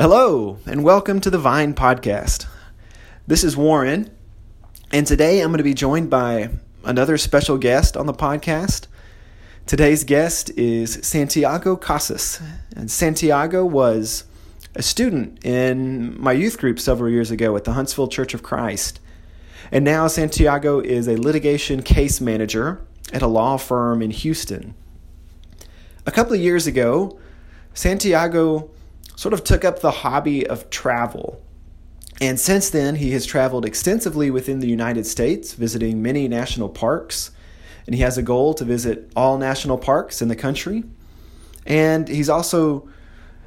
[0.00, 2.46] Hello, and welcome to the Vine Podcast.
[3.26, 4.08] This is Warren,
[4.92, 6.50] and today I'm going to be joined by
[6.84, 8.86] another special guest on the podcast.
[9.66, 12.40] Today's guest is Santiago Casas,
[12.76, 14.22] and Santiago was
[14.76, 19.00] a student in my youth group several years ago at the Huntsville Church of Christ.
[19.72, 22.80] And now Santiago is a litigation case manager
[23.12, 24.76] at a law firm in Houston.
[26.06, 27.18] A couple of years ago,
[27.74, 28.70] Santiago
[29.18, 31.42] sort of took up the hobby of travel.
[32.20, 37.32] And since then, he has traveled extensively within the United States, visiting many national parks.
[37.84, 40.84] And he has a goal to visit all national parks in the country.
[41.66, 42.88] And he's also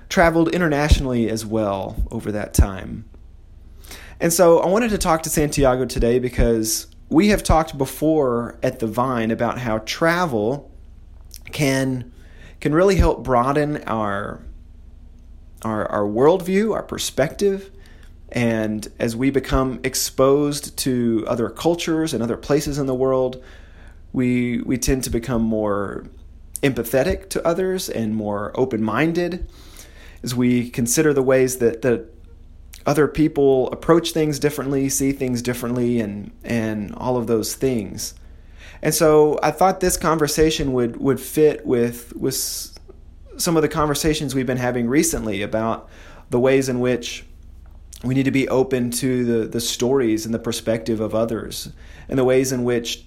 [0.10, 3.06] traveled internationally as well over that time.
[4.20, 8.80] And so I wanted to talk to Santiago today because we have talked before at
[8.80, 10.70] the Vine about how travel
[11.54, 12.12] can
[12.60, 14.44] can really help broaden our
[15.64, 17.72] our, our worldview, our perspective.
[18.32, 23.44] And as we become exposed to other cultures and other places in the world,
[24.14, 26.06] we, we tend to become more
[26.64, 29.50] empathetic to others and more open minded
[30.24, 32.06] as we consider the ways that, that
[32.86, 38.14] other people approach things differently, see things differently, and, and all of those things.
[38.82, 42.71] And so I thought this conversation would, would fit with, with
[43.38, 45.90] some of the conversations we've been having recently about
[46.30, 47.26] the ways in which
[48.04, 51.70] we need to be open to the, the stories and the perspective of others,
[52.10, 53.06] and the ways in which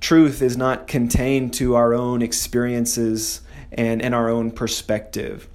[0.00, 5.46] truth is not contained to our own experiences and, and our own perspective.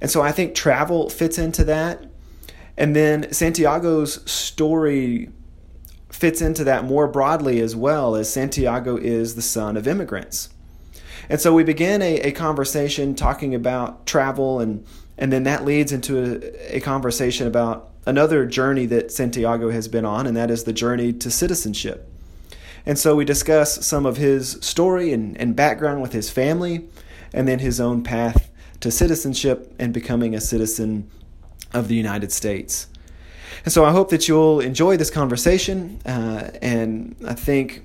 [0.00, 2.04] And so I think travel fits into that.
[2.76, 5.30] And then Santiago's story
[6.10, 10.50] fits into that more broadly as well, as Santiago is the son of immigrants.
[11.28, 14.84] And so we begin a, a conversation talking about travel, and,
[15.18, 20.04] and then that leads into a, a conversation about another journey that Santiago has been
[20.04, 22.08] on, and that is the journey to citizenship.
[22.84, 26.88] And so we discuss some of his story and, and background with his family,
[27.32, 28.50] and then his own path
[28.80, 31.10] to citizenship and becoming a citizen
[31.72, 32.86] of the United States.
[33.64, 37.82] And so I hope that you'll enjoy this conversation, uh, and I think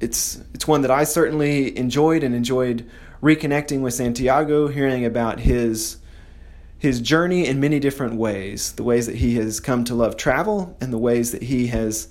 [0.00, 2.88] it's it's one that I certainly enjoyed and enjoyed
[3.22, 5.98] reconnecting with Santiago, hearing about his
[6.78, 10.76] his journey in many different ways, the ways that he has come to love travel,
[10.80, 12.08] and the ways that he has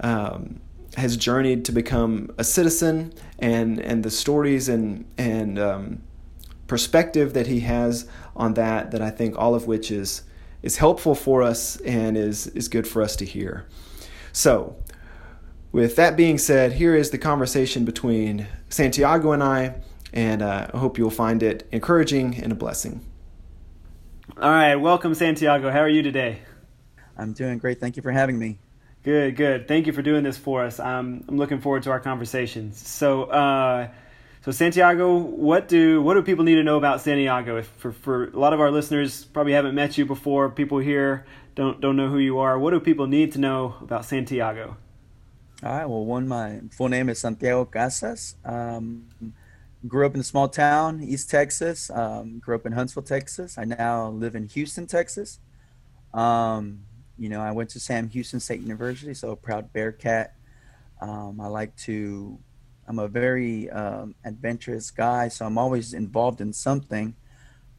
[0.00, 0.60] um,
[0.96, 6.02] has journeyed to become a citizen, and and the stories and and um,
[6.66, 8.90] perspective that he has on that.
[8.90, 10.22] That I think all of which is
[10.62, 13.66] is helpful for us and is is good for us to hear.
[14.32, 14.76] So
[15.72, 19.76] with that being said, here is the conversation between Santiago and I,
[20.12, 23.04] and uh, I hope you'll find it encouraging and a blessing.
[24.36, 25.70] All right, welcome, Santiago.
[25.70, 26.40] How are you today?
[27.16, 27.78] I'm doing great.
[27.78, 28.58] Thank you for having me.
[29.02, 29.68] Good, good.
[29.68, 30.80] Thank you for doing this for us.
[30.80, 32.86] I'm, I'm looking forward to our conversations.
[32.86, 33.88] So, uh,
[34.42, 37.58] so Santiago, what do what do people need to know about Santiago?
[37.58, 41.26] If for, for a lot of our listeners probably haven't met you before, people here
[41.54, 42.58] don't don't know who you are.
[42.58, 44.76] What do people need to know about Santiago?
[45.62, 45.84] All right.
[45.84, 48.34] Well, one, my full name is Santiago Casas.
[48.46, 49.08] Um,
[49.86, 51.90] grew up in a small town, East Texas.
[51.90, 53.58] Um, grew up in Huntsville, Texas.
[53.58, 55.38] I now live in Houston, Texas.
[56.14, 56.84] Um,
[57.18, 60.30] you know, I went to Sam Houston State University, so a proud Bearkat.
[61.00, 62.38] Um, I like to.
[62.88, 67.14] I'm a very um, adventurous guy, so I'm always involved in something.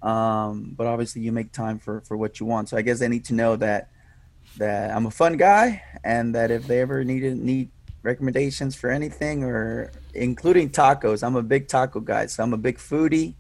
[0.03, 2.69] Um, but obviously, you make time for for what you want.
[2.69, 3.89] So I guess they need to know that
[4.57, 7.69] that I'm a fun guy and that if they ever needed need
[8.03, 12.25] recommendations for anything or including tacos, I'm a big taco guy.
[12.25, 13.35] So I'm a big foodie,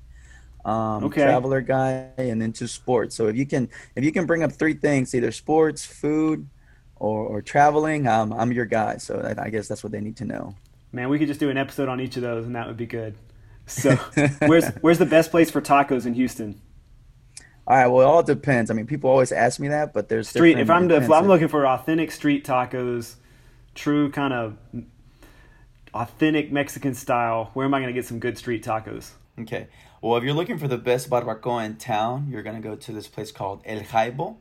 [0.65, 1.23] um, okay.
[1.23, 3.15] traveler guy, and into sports.
[3.15, 6.47] So if you can if you can bring up three things, either sports, food,
[6.95, 8.97] or, or traveling, um, I'm your guy.
[8.97, 10.55] So I, I guess that's what they need to know.
[10.91, 12.85] Man, we could just do an episode on each of those, and that would be
[12.85, 13.15] good.
[13.65, 13.95] So,
[14.45, 16.61] where's where's the best place for tacos in Houston?
[17.71, 17.87] All right.
[17.87, 18.69] Well, it all depends.
[18.69, 20.59] I mean, people always ask me that, but there's street.
[20.59, 23.15] If I'm if I'm looking for authentic street tacos,
[23.75, 24.57] true kind of
[25.93, 29.11] authentic Mexican style, where am I going to get some good street tacos?
[29.39, 29.67] Okay.
[30.01, 32.91] Well, if you're looking for the best barbacoa in town, you're going to go to
[32.91, 34.35] this place called El Jaibo.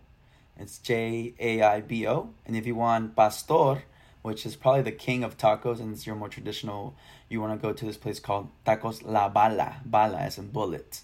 [0.59, 2.31] It's J A I B O.
[2.45, 3.85] And if you want pastor,
[4.23, 6.97] which is probably the king of tacos and it's your more traditional,
[7.29, 9.77] you want to go to this place called Tacos La Bala.
[9.85, 11.03] Bala as in bullet.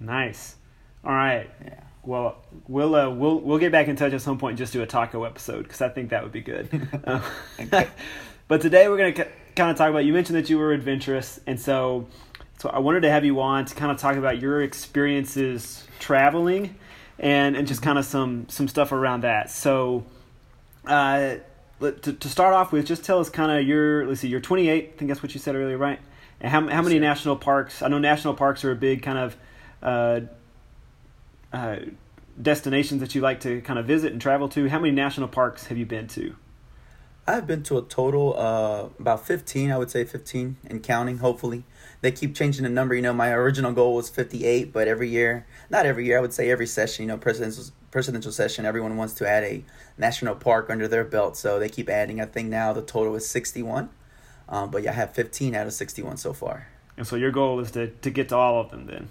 [0.00, 0.56] Nice.
[1.04, 1.50] All right.
[1.64, 1.80] Yeah.
[2.02, 2.36] Well,
[2.68, 4.86] we'll uh, we'll we'll get back in touch at some point and just do a
[4.86, 6.88] taco episode because I think that would be good.
[7.04, 7.20] uh,
[8.48, 10.04] but today we're gonna kind of talk about.
[10.04, 12.06] You mentioned that you were adventurous, and so
[12.58, 16.76] so I wanted to have you on to kind of talk about your experiences traveling.
[17.18, 19.50] and and just kind of some some stuff around that.
[19.50, 20.04] So,
[20.86, 21.36] uh,
[21.80, 24.92] to, to start off with, just tell us kind of your let's see, you're 28.
[24.94, 26.00] I think that's what you said earlier, right?
[26.40, 27.00] And how how many sir.
[27.00, 27.82] national parks?
[27.82, 29.36] I know national parks are a big kind of
[29.82, 30.20] uh,
[31.54, 31.76] uh,
[32.40, 34.68] destinations that you like to kind of visit and travel to.
[34.68, 36.34] How many national parks have you been to?
[37.26, 41.64] I've been to a total uh, about 15, I would say 15 and counting, hopefully.
[42.00, 42.94] They keep changing the number.
[42.94, 46.34] You know, my original goal was 58, but every year, not every year, I would
[46.34, 49.64] say every session, you know, presidential, presidential session, everyone wants to add a
[49.96, 51.36] national park under their belt.
[51.36, 52.20] So they keep adding.
[52.20, 53.88] I think now the total is 61.
[54.48, 56.66] Um, but yeah, I have 15 out of 61 so far.
[56.96, 59.08] And so your goal is to, to get to all of them then.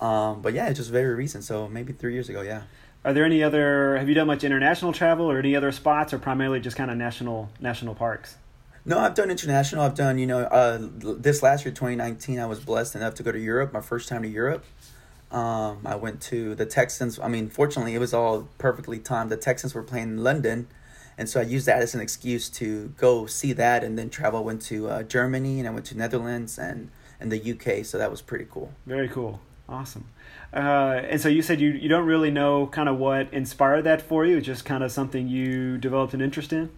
[0.00, 1.44] Um, but yeah, it's just very recent.
[1.44, 2.42] So maybe three years ago.
[2.42, 2.62] Yeah.
[3.04, 3.96] Are there any other?
[3.96, 6.96] Have you done much international travel or any other spots, or primarily just kind of
[6.96, 8.36] national national parks?
[8.88, 9.82] No, I've done international.
[9.82, 13.30] I've done, you know, uh, this last year, 2019, I was blessed enough to go
[13.30, 14.64] to Europe, my first time to Europe.
[15.30, 17.18] Um, I went to the Texans.
[17.18, 19.28] I mean, fortunately, it was all perfectly timed.
[19.30, 20.68] The Texans were playing in London.
[21.18, 24.42] And so I used that as an excuse to go see that and then travel.
[24.42, 26.90] went to uh, Germany and I went to Netherlands and,
[27.20, 27.84] and the UK.
[27.84, 28.72] So that was pretty cool.
[28.86, 30.06] Very cool, awesome.
[30.50, 34.00] Uh, and so you said you you don't really know kind of what inspired that
[34.00, 34.38] for you.
[34.38, 36.70] It's just kind of something you developed an interest in.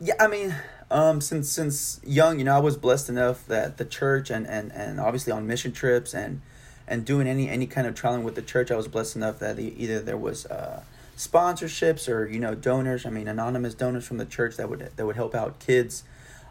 [0.00, 0.54] Yeah, I mean,
[0.94, 4.70] um, since since young, you know, I was blessed enough that the church and, and,
[4.70, 6.40] and obviously on mission trips and
[6.86, 9.58] and doing any any kind of traveling with the church, I was blessed enough that
[9.58, 10.84] either there was uh,
[11.16, 13.04] sponsorships or you know donors.
[13.04, 16.04] I mean, anonymous donors from the church that would that would help out kids.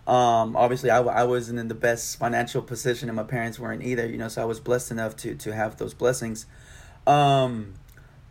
[0.05, 4.05] Um, obviously, I wasn't in the best financial position, and my parents weren't either.
[4.05, 6.47] You know, so I was blessed enough to to have those blessings.
[7.07, 7.75] Um,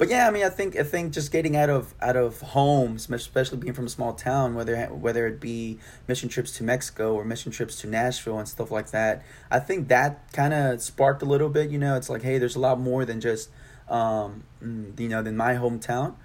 [0.02, 2.96] but yeah, I mean, I think I think just getting out of out of home,
[2.96, 5.78] especially being from a small town, whether whether it be
[6.08, 9.86] mission trips to Mexico or mission trips to Nashville and stuff like that, I think
[9.90, 11.70] that kind of sparked a little bit.
[11.70, 13.48] You know, it's like, hey, there's a lot more than just,
[13.88, 16.16] um, mm, you know, than my hometown.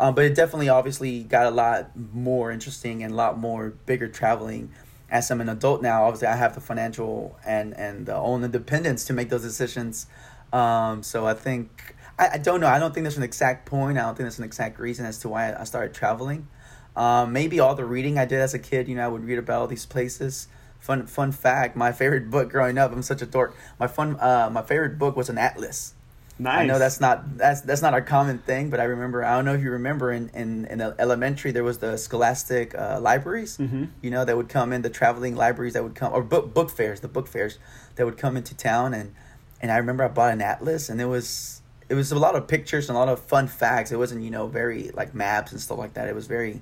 [0.00, 4.08] Um, but it definitely, obviously, got a lot more interesting and a lot more bigger
[4.08, 4.72] traveling.
[5.10, 9.04] As I'm an adult now, obviously, I have the financial and and the own independence
[9.04, 10.06] to make those decisions.
[10.54, 12.66] Um, so I think I, I don't know.
[12.66, 13.98] I don't think there's an exact point.
[13.98, 16.48] I don't think there's an exact reason as to why I started traveling.
[16.96, 18.88] Um, maybe all the reading I did as a kid.
[18.88, 20.48] You know, I would read about all these places.
[20.80, 22.92] Fun fun fact: my favorite book growing up.
[22.92, 23.56] I'm such a dork.
[23.78, 25.94] My fun uh, my favorite book was an atlas.
[26.38, 26.60] Nice.
[26.60, 29.24] I know that's not that's that's not a common thing, but I remember.
[29.24, 33.00] I don't know if you remember in in, in elementary there was the Scholastic uh,
[33.00, 33.56] libraries.
[33.56, 33.88] Mhm.
[34.02, 36.70] You know that would come in the traveling libraries that would come or book book
[36.70, 37.58] fairs, the book fairs
[37.96, 39.14] that would come into town, and
[39.62, 42.48] and I remember I bought an atlas, and it was it was a lot of
[42.48, 43.92] pictures and a lot of fun facts.
[43.92, 46.08] It wasn't you know very like maps and stuff like that.
[46.08, 46.60] It was very,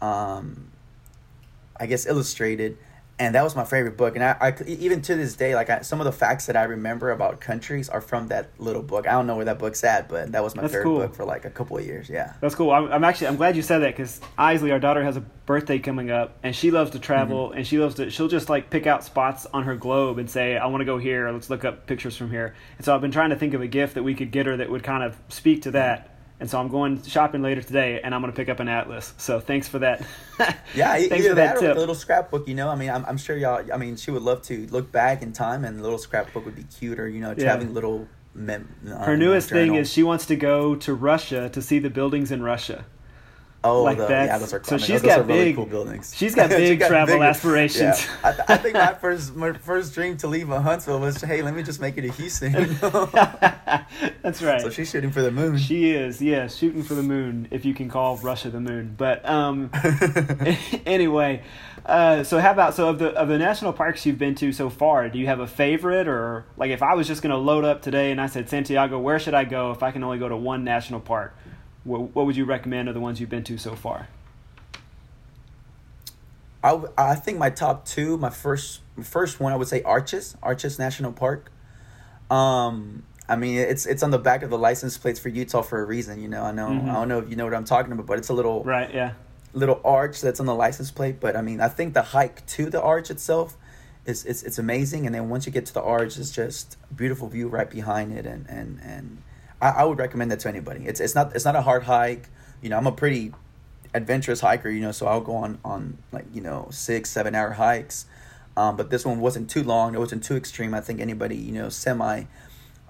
[0.00, 0.70] um,
[1.78, 2.78] I guess illustrated,
[3.18, 4.16] and that was my favorite book.
[4.16, 6.64] And I, I even to this day, like I, some of the facts that I
[6.64, 9.06] remember about countries are from that little book.
[9.06, 10.98] I don't know where that book's at, but that was my That's favorite cool.
[11.00, 12.08] book for like a couple of years.
[12.08, 12.32] Yeah.
[12.40, 12.70] That's cool.
[12.70, 15.78] I'm, I'm actually I'm glad you said that because Isley, our daughter, has a birthday
[15.78, 17.58] coming up, and she loves to travel, Mm-hmm.
[17.58, 18.10] and she loves to.
[18.10, 20.98] She'll just like pick out spots on her globe and say, "I want to go
[20.98, 21.30] here.
[21.30, 23.66] Let's look up pictures from here." And so I've been trying to think of a
[23.66, 26.08] gift that we could get her that would kind of speak to that.
[26.42, 29.14] And so I'm going shopping later today, and I'm going to pick up an atlas.
[29.16, 30.04] So thanks for that.
[30.74, 31.76] Yeah, thanks either for that, that or tip.
[31.76, 32.48] a little scrapbook.
[32.48, 33.64] You know, I mean, I'm, I'm sure y'all.
[33.72, 36.56] I mean, she would love to look back in time, and the little scrapbook would
[36.56, 37.44] be cute, or you know, Yeah.
[37.44, 38.08] traveling little.
[38.34, 41.90] Mem- Her um, newest thing is she wants to go to Russia to see the
[41.90, 42.86] buildings in Russia.
[43.64, 44.78] Oh, like the, that's- yeah, those are so cool.
[44.78, 46.12] she's those got really big- cool buildings.
[46.16, 48.04] she's got She big travel aspirations.
[48.04, 48.16] Yeah.
[48.24, 51.54] I, th- I think my first my first dream to leave Huntsville was, hey, let
[51.54, 52.52] me just make it to Houston.
[54.22, 54.60] That's right.
[54.60, 55.58] so she's shooting for the moon.
[55.58, 58.94] She is, yeah, shooting for the moon, if you can call Russia the moon.
[58.96, 59.70] But um,
[60.86, 61.42] anyway,
[61.86, 64.70] uh, so how about so of the of the national parks you've been to so
[64.70, 65.08] far?
[65.08, 67.82] Do you have a favorite, or like if I was just going to load up
[67.82, 70.36] today and I said Santiago, where should I go if I can only go to
[70.36, 71.36] one national park?
[71.84, 74.08] What, what would you recommend are the ones you've been to so far?
[76.64, 80.78] I, I think my top two, my first first one, I would say Arches, Arches
[80.78, 81.50] National Park.
[82.30, 85.80] Um, I mean, it's it's on the back of the license plates for Utah for
[85.80, 86.20] a reason.
[86.20, 86.88] You know, I know Mhm.
[86.88, 88.92] I don't know if you know what I'm talking about, but it's a little Right?
[88.94, 89.12] Yeah.
[89.54, 91.18] little arch that's on the license plate.
[91.20, 93.56] But I mean, I think the hike to the arch itself
[94.06, 95.04] is it's, it's amazing.
[95.06, 98.24] And then once you get to the arch, it's just beautiful view right behind it.
[98.24, 99.22] And and and
[99.62, 100.86] I, I would recommend that to anybody.
[100.86, 102.28] It's it's not it's not a hard hike.
[102.60, 103.32] You know, I'm a pretty
[103.94, 104.68] adventurous hiker.
[104.68, 108.06] You know, so I'll go on on like you know six seven hour hikes.
[108.54, 109.94] Um, but this one wasn't too long.
[109.94, 110.74] It wasn't too extreme.
[110.74, 112.24] I think anybody you know semi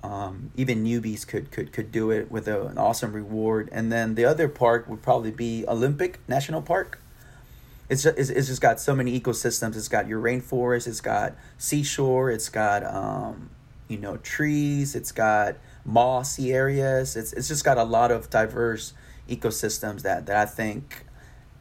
[0.03, 3.69] um, even newbies could could could do it with a, an awesome reward.
[3.71, 6.99] And then the other park would probably be Olympic National Park.
[7.89, 9.77] It's just, it's, it's just got so many ecosystems.
[9.77, 10.87] It's got your rainforest.
[10.87, 12.31] It's got seashore.
[12.31, 13.51] It's got um,
[13.89, 14.97] you know trees.
[14.97, 17.17] It's got mossy areas.
[17.17, 18.93] It's it's just got a lot of diverse
[19.29, 21.07] ecosystems that that I think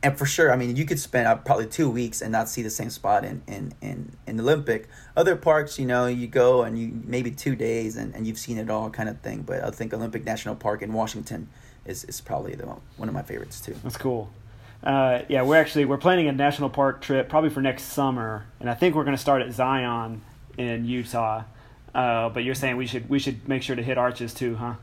[0.03, 2.63] and for sure, I mean, you could spend uh, probably two weeks and not see
[2.63, 4.87] the same spot in in in, in Olympic.
[5.15, 8.57] Other parks, you know, you go and you maybe two days and, and you've seen
[8.57, 9.43] it all, kind of thing.
[9.43, 11.49] But I think Olympic National Park in Washington
[11.85, 13.75] is is probably the one of my favorites too.
[13.83, 14.31] That's cool.
[14.83, 18.69] Uh, yeah, we're actually we're planning a national park trip probably for next summer, and
[18.69, 20.23] I think we're going to start at Zion
[20.57, 21.43] in Utah.
[21.93, 24.75] Uh, but you're saying we should we should make sure to hit Arches too, huh?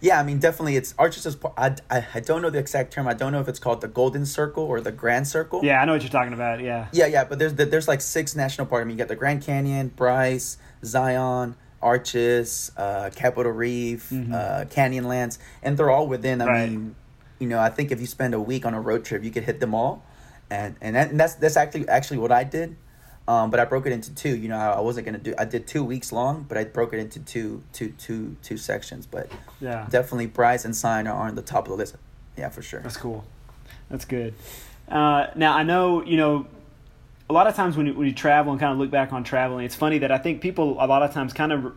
[0.00, 1.36] Yeah, I mean, definitely, it's Arches is.
[1.56, 3.06] I, I, I don't know the exact term.
[3.06, 5.64] I don't know if it's called the Golden Circle or the Grand Circle.
[5.64, 6.60] Yeah, I know what you're talking about.
[6.60, 6.88] Yeah.
[6.92, 8.82] Yeah, yeah, but there's there's like six national parks.
[8.82, 14.32] I mean, you got the Grand Canyon, Bryce, Zion, Arches, uh, Capitol Reef, mm-hmm.
[14.32, 16.40] uh, Canyonlands, and they're all within.
[16.40, 16.70] I right.
[16.70, 16.94] mean,
[17.38, 19.44] you know, I think if you spend a week on a road trip, you could
[19.44, 20.02] hit them all,
[20.50, 22.76] and and, that, and that's that's actually actually what I did.
[23.28, 24.36] Um, but I broke it into two.
[24.36, 25.34] You know, I, wasn't gonna do.
[25.36, 29.04] I did two weeks long, but I broke it into two, two, two, two sections.
[29.06, 29.30] But
[29.60, 31.96] yeah, definitely Bryce and Zion are on the top of the list.
[32.36, 32.80] Yeah, for sure.
[32.80, 33.24] That's cool.
[33.90, 34.34] That's good.
[34.88, 36.46] Uh, now I know you know.
[37.28, 39.24] A lot of times when you, when you travel and kind of look back on
[39.24, 41.72] traveling, it's funny that I think people a lot of times kind of re-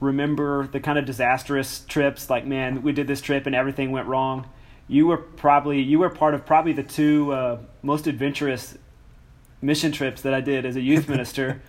[0.00, 2.28] remember the kind of disastrous trips.
[2.28, 4.50] Like, man, we did this trip and everything went wrong.
[4.88, 8.76] You were probably you were part of probably the two uh, most adventurous
[9.62, 11.62] mission trips that I did as a youth minister.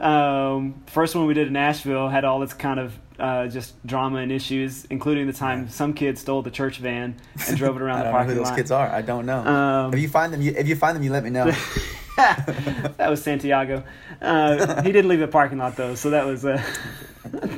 [0.00, 4.18] Um, first one we did in Nashville had all its kind of uh, just drama
[4.18, 7.16] and issues, including the time some kid stole the church van
[7.48, 8.26] and drove it around the parking lot.
[8.26, 8.56] who those lot.
[8.56, 8.88] kids are.
[8.88, 9.38] I don't know.
[9.38, 11.50] Um, if you find them, you, if you find them, you let me know.
[12.16, 13.84] that was Santiago.
[14.20, 16.62] Uh, he didn't leave the parking lot though, so that was uh,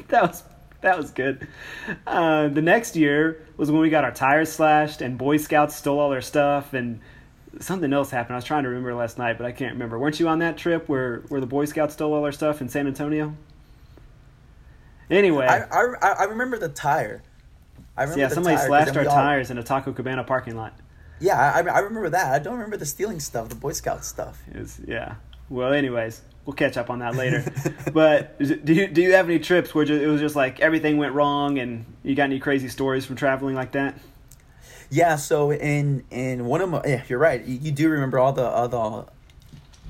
[0.08, 0.44] that was
[0.80, 1.48] that was good.
[2.06, 5.98] Uh, the next year was when we got our tires slashed and Boy Scouts stole
[5.98, 7.00] all our stuff and
[7.60, 8.34] something else happened.
[8.34, 9.98] I was trying to remember last night, but I can't remember.
[9.98, 12.68] Weren't you on that trip where where the Boy Scouts stole all our stuff in
[12.68, 13.34] San Antonio?
[15.10, 17.22] Anyway, I I, I remember the tire.
[17.96, 19.14] I remember yeah, somebody tire, slashed our all...
[19.14, 20.78] tires in a Taco Cabana parking lot.
[21.20, 22.32] Yeah, I, I remember that.
[22.32, 24.40] I don't remember the stealing stuff, the Boy Scout stuff.
[24.54, 25.16] Was, yeah.
[25.50, 27.44] Well, anyways, we'll catch up on that later.
[27.92, 31.14] but do you do you have any trips where it was just like everything went
[31.14, 33.98] wrong, and you got any crazy stories from traveling like that?
[34.90, 37.44] Yeah, so in in one of my yeah, you're right.
[37.44, 39.04] You, you do remember all the all the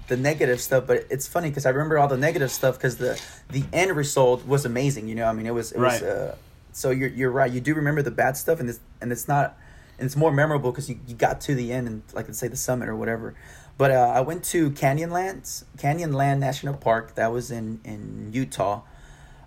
[0.08, 3.20] the negative stuff, but it's funny because I remember all the negative stuff because the
[3.50, 5.06] the end result was amazing.
[5.08, 6.00] You know, I mean, it was it right.
[6.00, 6.02] was.
[6.02, 6.36] Uh,
[6.72, 7.50] so you're you're right.
[7.50, 9.56] You do remember the bad stuff, and it's and it's not,
[9.98, 12.48] and it's more memorable because you, you got to the end and like let's say
[12.48, 13.34] the summit or whatever.
[13.76, 17.14] But uh, I went to Canyonlands, Canyonland National Park.
[17.14, 18.82] That was in in Utah.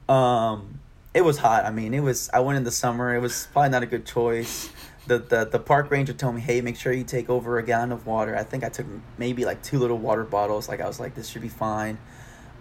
[0.08, 0.79] Um,
[1.13, 1.65] it was hot.
[1.65, 2.29] I mean, it was.
[2.34, 3.13] I went in the summer.
[3.13, 4.70] It was probably not a good choice
[5.08, 7.91] the, the the park ranger told me, hey, make sure you take over a gallon
[7.91, 8.36] of water.
[8.36, 8.86] I think I took
[9.17, 10.70] maybe like two little water bottles.
[10.70, 11.98] Like I was like, this should be fine.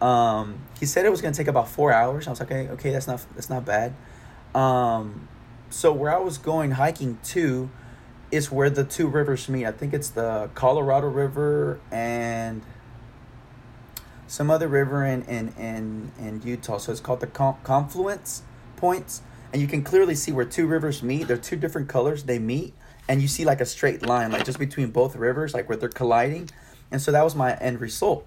[0.00, 2.26] Um, he said it was gonna take about four hours.
[2.26, 3.94] I was like, okay, okay, that's not that's not bad.
[4.54, 5.28] Um,
[5.68, 7.70] so where I was going hiking to
[8.30, 9.66] is where the two rivers meet.
[9.66, 12.62] I think it's the Colorado River and
[14.26, 16.78] some other river in in in, in Utah.
[16.78, 18.42] So it's called the confluence
[18.76, 19.20] points
[19.52, 21.28] and you can clearly see where two rivers meet.
[21.28, 22.24] They're two different colors.
[22.24, 22.74] They meet,
[23.08, 25.88] and you see like a straight line, like just between both rivers, like where they're
[25.88, 26.50] colliding.
[26.90, 28.26] And so that was my end result.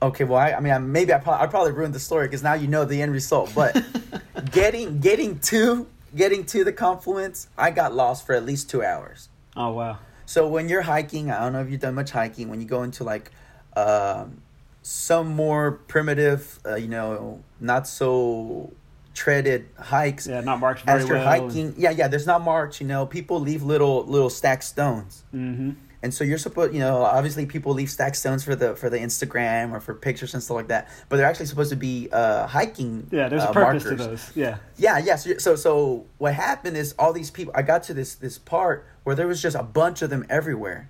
[0.00, 2.42] Okay, well, I, I mean, I, maybe I probably, I probably ruined the story because
[2.42, 3.52] now you know the end result.
[3.54, 3.80] But
[4.50, 9.28] getting getting to getting to the confluence, I got lost for at least two hours.
[9.56, 9.98] Oh wow!
[10.26, 12.48] So when you're hiking, I don't know if you've done much hiking.
[12.48, 13.30] When you go into like
[13.76, 14.42] um,
[14.82, 18.72] some more primitive, uh, you know, not so
[19.14, 20.26] treaded hikes.
[20.26, 21.26] Yeah, not marked very as you're well.
[21.26, 21.74] hiking.
[21.76, 22.08] Yeah, yeah.
[22.08, 22.80] There's not marked.
[22.80, 25.24] You know, people leave little little stacked stones.
[25.34, 25.72] Mm-hmm.
[26.04, 28.98] And so you're supposed, you know, obviously people leave stacked stones for the for the
[28.98, 30.88] Instagram or for pictures and stuff like that.
[31.08, 33.06] But they're actually supposed to be uh, hiking.
[33.12, 34.00] Yeah, there's uh, a purpose markers.
[34.00, 34.30] to those.
[34.34, 34.58] Yeah.
[34.76, 35.16] Yeah, yeah.
[35.16, 37.52] So, so so what happened is all these people.
[37.54, 40.88] I got to this this part where there was just a bunch of them everywhere.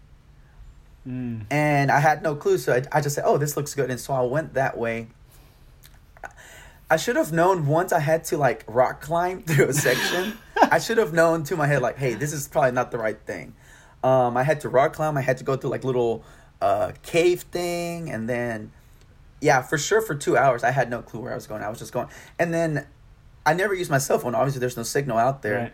[1.07, 1.47] Mm.
[1.51, 3.99] And I had no clue, so I, I just said, "Oh, this looks good," and
[3.99, 5.09] so I went that way
[6.93, 10.37] I should have known once I had to like rock climb through a section.
[10.61, 13.19] I should have known to my head like, hey, this is probably not the right
[13.19, 13.55] thing.
[14.05, 15.17] Um, I had to rock climb.
[15.17, 16.23] I had to go through like little
[16.61, 18.73] uh, cave thing, and then
[19.41, 21.63] yeah, for sure for two hours I had no clue where I was going.
[21.63, 22.09] I was just going,
[22.39, 22.87] and then
[23.47, 24.35] I never used my cell phone.
[24.35, 25.59] Obviously, there's no signal out there.
[25.59, 25.73] Right.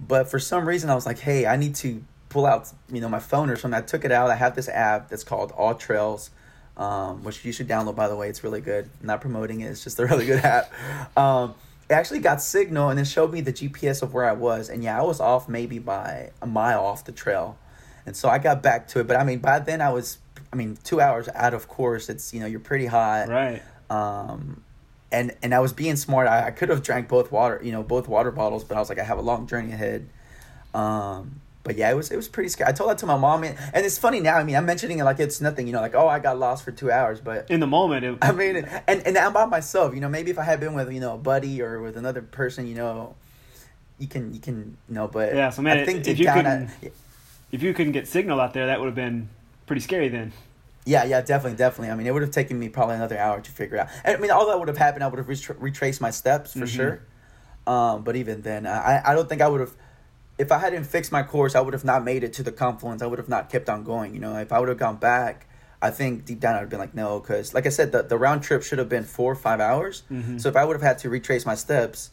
[0.00, 3.08] But for some reason, I was like, hey, I need to pull out, you know,
[3.08, 3.78] my phone or something.
[3.78, 4.32] I took it out.
[4.32, 6.30] I have this app that's called All Trails,
[6.76, 8.28] um, which you should download, by the way.
[8.28, 8.90] It's really good.
[9.00, 9.66] I'm not promoting it.
[9.66, 10.70] It's just a really good app.
[11.16, 11.54] Um,
[11.88, 14.68] it actually got signal and it showed me the GPS of where I was.
[14.68, 17.58] And yeah, I was off maybe by a mile off the trail.
[18.04, 19.06] And so I got back to it.
[19.06, 20.18] But I mean, by then I was,
[20.52, 22.08] I mean, two hours out of course.
[22.08, 23.28] It's, you know, you're pretty hot.
[23.28, 23.62] Right.
[23.88, 24.62] Um,
[25.12, 26.26] and and I was being smart.
[26.26, 28.88] I, I could have drank both water, you know, both water bottles, but I was
[28.88, 30.08] like, I have a long journey ahead.
[30.74, 32.70] Um, but yeah, it was it was pretty scary.
[32.70, 34.36] I told that to my mom, and, and it's funny now.
[34.36, 36.64] I mean, I'm mentioning it like it's nothing, you know, like oh, I got lost
[36.64, 38.56] for two hours, but In the moment, it, I mean,
[38.86, 39.92] and and I'm by myself.
[39.94, 42.22] You know, maybe if I had been with you know a buddy or with another
[42.22, 43.16] person, you know,
[43.98, 45.08] you can you can you know.
[45.08, 46.90] But Yeah, so, man, I think if you couldn't- I,
[47.50, 49.28] if you couldn't get signal out there, that would have been
[49.66, 50.32] pretty scary then.
[50.84, 51.90] Yeah, yeah, definitely, definitely.
[51.90, 53.88] I mean, it would have taken me probably another hour to figure out.
[54.04, 56.60] I mean, all that would have happened, I would have retra- retraced my steps for
[56.60, 56.68] Mhm.
[56.68, 57.00] sure.
[57.66, 59.72] Um, but even then, I, I don't think I would have.
[60.38, 63.02] If I hadn't fixed my course, I would have not made it to the confluence.
[63.02, 64.12] I would have not kept on going.
[64.14, 65.48] You know, if I would have gone back,
[65.80, 68.18] I think deep down I'd have been like, no, because like I said, the, the
[68.18, 70.02] round trip should have been four or five hours.
[70.10, 70.40] Mhm.
[70.40, 72.10] So if I would have had to retrace my steps,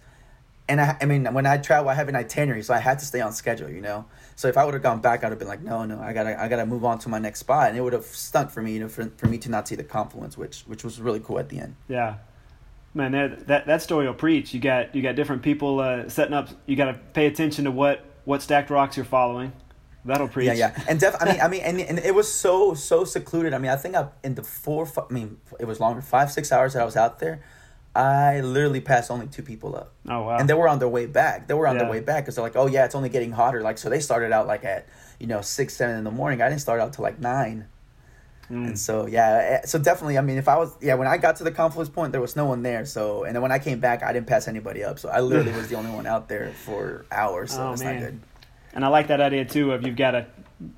[0.70, 3.06] and I, I mean, when I travel, I have an itinerary, so I had to
[3.06, 3.70] stay on schedule.
[3.70, 4.06] You know,
[4.38, 6.42] so if I would have gone back, I'd have been like, no, no, I gotta,
[6.42, 8.74] I gotta move on to my next spot, and it would have stunk for me,
[8.74, 11.40] you know, for, for me to not see the confluence, which which was really cool
[11.40, 11.76] at the end.
[11.90, 12.16] Yeah,
[12.94, 14.54] man, that that that story will preach.
[14.54, 16.48] You got you got different people uh, setting up.
[16.66, 19.54] You got to pay attention to what what stacked rocks you're following.
[20.06, 20.48] That'll preach.
[20.48, 23.54] Yeah, yeah, and def- I mean, I mean, and, and it was so so secluded.
[23.54, 26.52] I mean, I think I in the four, I mean, it was longer, five six
[26.52, 27.42] hours that I was out there.
[27.96, 29.94] I literally passed only two people up.
[30.10, 30.38] Oh wow.
[30.38, 31.48] and they were on their way back.
[31.48, 31.84] They were on Yeah.
[31.84, 33.62] their way back because they're like, oh yeah, it's only getting hotter.
[33.62, 34.88] Like so, they started out like at
[35.20, 36.42] you know six seven in the morning.
[36.42, 37.68] I didn't start out till like nine,
[38.54, 38.68] Mm.
[38.68, 40.18] and so yeah, eh, so definitely.
[40.18, 42.36] I mean, if I was yeah, when I got to the confluence point, there was
[42.36, 42.86] no one there.
[42.86, 45.00] So and then when I came back, I didn't pass anybody up.
[45.00, 47.52] So I literally was the only one out there for hours.
[47.54, 47.96] So Oh, man.
[47.96, 48.20] not good.
[48.74, 49.72] And I like that idea too.
[49.72, 50.26] Of you've got to,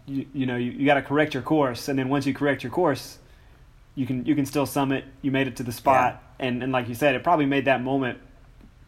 [0.06, 2.64] you, you know, you, you got to correct your course, and then once you correct
[2.64, 3.18] your course,
[3.96, 5.06] you can you can still summit.
[5.22, 7.82] You made it to the spot, and and like you said, it probably made that
[7.82, 8.20] moment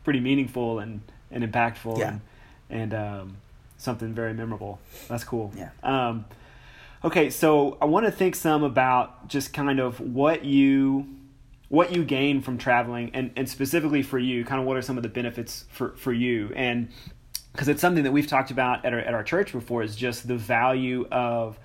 [0.03, 2.09] pretty meaningful and and impactful, Yeah.
[2.09, 2.21] and
[2.69, 3.37] and um,
[3.77, 4.79] something very memorable.
[5.07, 5.53] That's cool.
[5.55, 5.69] Yeah.
[5.83, 6.25] Um,
[7.03, 11.07] okay, so I want to think some about just kind of what you
[11.69, 14.97] what you gain from traveling, and and specifically for you, kind of what are some
[14.97, 16.89] of the benefits for for you, and
[17.51, 20.27] because it's something that we've talked about at our at our church before is just
[20.27, 21.59] the value of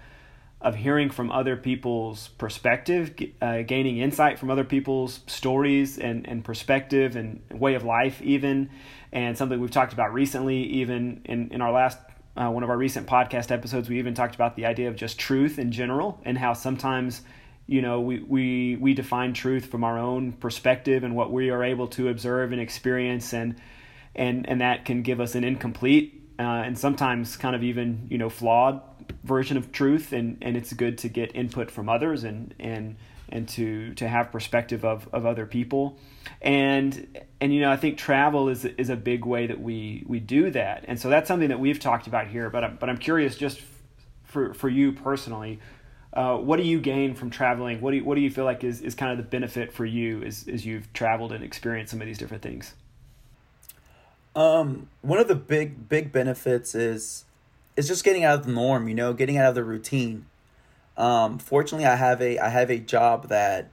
[0.62, 6.44] of hearing from other people's perspective, uh, gaining insight from other people's stories and, and
[6.44, 8.70] perspective and way of life, even,
[9.12, 11.98] and something we've talked about recently, even in, in our last
[12.36, 15.18] uh, one of our recent podcast episodes, we even talked about the idea of just
[15.18, 17.22] truth in general and how sometimes
[17.66, 21.62] you know we, we we define truth from our own perspective and what we are
[21.62, 23.54] able to observe and experience and
[24.14, 28.18] and and that can give us an incomplete uh, and sometimes kind of even you
[28.18, 28.80] know flawed
[29.24, 30.12] version of truth.
[30.12, 32.96] And and it's good to get input from others and and
[33.28, 35.98] and to to have perspective of of other people
[36.40, 37.06] and
[37.40, 40.50] and you know I think travel is is a big way that we we do
[40.50, 43.36] that and so that's something that we've talked about here but I'm, but I'm curious
[43.36, 43.60] just
[44.24, 45.60] for for you personally
[46.14, 48.64] uh, what do you gain from traveling what do you, what do you feel like
[48.64, 52.00] is, is kind of the benefit for you as, as you've traveled and experienced some
[52.00, 52.74] of these different things
[54.34, 57.24] Um, one of the big big benefits is
[57.76, 58.88] is just getting out of the norm.
[58.88, 60.26] You know, getting out of the routine.
[60.96, 63.68] Um, fortunately, I have a I have a job that,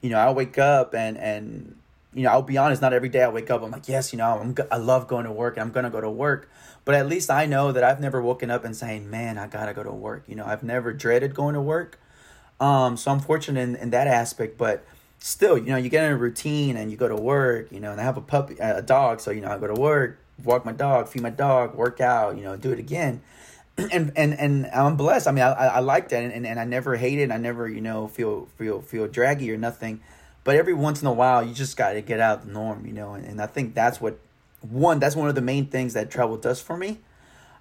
[0.00, 1.76] you know, I'll wake up and and
[2.14, 2.82] you know I'll be honest.
[2.82, 3.62] Not every day I wake up.
[3.62, 6.00] I'm like, yes, you know, I'm I love going to work and I'm gonna go
[6.00, 6.48] to work.
[6.84, 9.74] But at least I know that I've never woken up and saying, man, I gotta
[9.74, 10.24] go to work.
[10.28, 11.98] You know, I've never dreaded going to work.
[12.60, 14.84] Um, so I'm fortunate in, in that aspect, but
[15.18, 17.92] still, you know, you get in a routine and you go to work, you know,
[17.92, 19.20] and I have a puppy, a dog.
[19.20, 22.36] So, you know, I go to work, walk my dog, feed my dog, work out,
[22.36, 23.20] you know, do it again.
[23.92, 25.28] And, and, and I'm blessed.
[25.28, 26.22] I mean, I, I like that.
[26.22, 27.30] And, and I never hate it.
[27.30, 30.00] I never, you know, feel, feel, feel draggy or nothing.
[30.44, 32.86] But every once in a while, you just got to get out of the norm,
[32.86, 34.18] you know, and, and I think that's what,
[34.62, 37.00] one, that's one of the main things that travel does for me.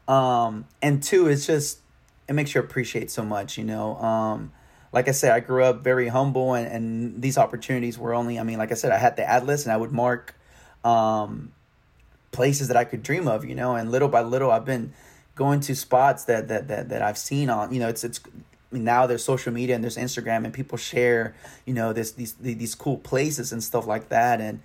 [0.07, 1.79] Um, and two, it's just,
[2.27, 3.95] it makes you appreciate so much, you know.
[3.97, 4.51] Um,
[4.91, 8.39] like I said, I grew up very humble, and, and these opportunities were only.
[8.39, 10.35] I mean, like I said, I had the atlas, and I would mark
[10.83, 11.51] um,
[12.31, 13.75] places that I could dream of, you know.
[13.75, 14.93] And little by little, I've been
[15.35, 17.73] going to spots that that that, that I've seen on.
[17.73, 18.19] You know, it's it's.
[18.71, 22.11] I mean, now there's social media and there's Instagram, and people share, you know, this
[22.11, 24.59] these these cool places and stuff like that, and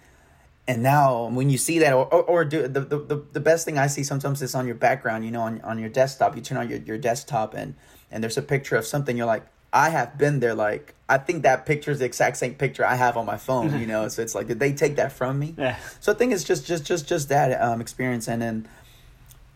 [0.66, 3.78] and now when you see that or, or, or do the, the the best thing
[3.78, 6.59] i see sometimes is on your background you know on, on your desktop you turn
[6.59, 7.74] on your, your desktop and
[8.11, 11.42] and there's a picture of something you're like i have been there like i think
[11.42, 14.22] that picture is the exact same picture i have on my phone you know so
[14.22, 15.76] it's like did they take that from me Yeah.
[15.98, 18.68] so i think it's just just just just that um experience and then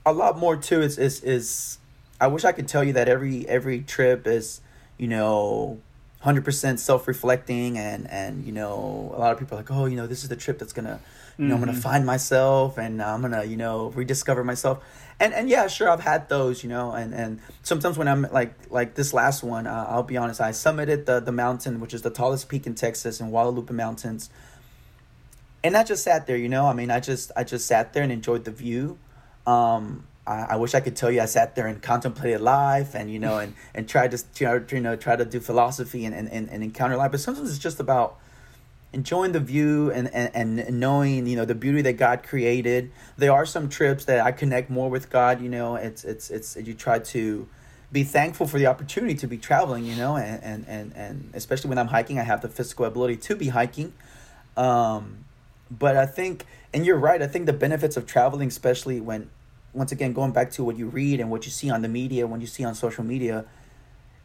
[0.06, 1.78] a lot more too is is is
[2.20, 4.60] i wish i could tell you that every every trip is
[4.98, 5.78] you know
[6.24, 10.06] 100% self-reflecting and and you know a lot of people are like oh you know
[10.06, 10.98] this is the trip that's gonna
[11.36, 11.82] you know i'm gonna Mhm.
[11.82, 14.82] find myself and i'm gonna you know rediscover myself
[15.20, 18.54] and and yeah sure i've had those you know and and sometimes when i'm like
[18.70, 22.00] like this last one uh, i'll be honest i summited the the mountain which is
[22.02, 24.30] the tallest peak in texas in guadalupe mountains
[25.62, 26.66] and I just sat there, you know.
[26.66, 28.98] I mean, I just I just sat there and enjoyed the view.
[29.46, 33.10] Um, I, I wish I could tell you I sat there and contemplated life, and
[33.10, 36.30] you know, and and tried to try, you know try to do philosophy and, and,
[36.30, 37.10] and, and encounter life.
[37.10, 38.18] But sometimes it's just about
[38.92, 42.90] enjoying the view and, and, and knowing you know the beauty that God created.
[43.16, 45.40] There are some trips that I connect more with God.
[45.40, 47.48] You know, it's it's it's you try to
[47.92, 49.84] be thankful for the opportunity to be traveling.
[49.84, 53.16] You know, and and and, and especially when I'm hiking, I have the physical ability
[53.16, 53.92] to be hiking.
[54.56, 55.24] Um,
[55.70, 57.22] but I think, and you're right.
[57.22, 59.30] I think the benefits of traveling, especially when,
[59.72, 62.26] once again, going back to what you read and what you see on the media,
[62.26, 63.46] when you see on social media,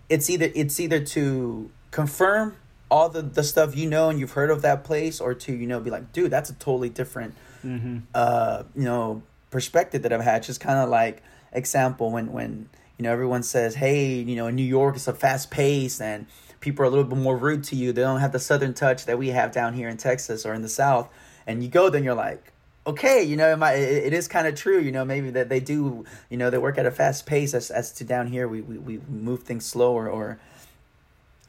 [0.09, 2.55] it's either it's either to confirm
[2.91, 5.67] all the the stuff you know and you've heard of that place, or to you
[5.67, 7.97] know be like, dude, that's a totally different, Mm-hmm.
[8.15, 10.43] uh, you know, perspective that I've had.
[10.43, 14.55] Just kind of like example when when you know everyone says, hey, you know, in
[14.55, 16.25] New York it's a fast pace and
[16.59, 17.93] people are a little bit more rude to you.
[17.93, 20.61] They don't have the southern touch that we have down here in Texas or in
[20.61, 21.07] the South.
[21.49, 22.53] And you go, then you're like,
[22.85, 25.49] okay, you know, it, might, it, it is kind of true, you know, maybe that
[25.49, 28.47] they do, you know, they work at a fast pace as, as to down here,
[28.47, 30.39] we, we, we move things slower or,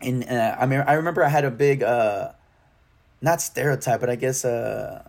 [0.01, 2.33] and uh, I mean, I remember I had a big, uh,
[3.21, 5.03] not stereotype, but I guess, uh,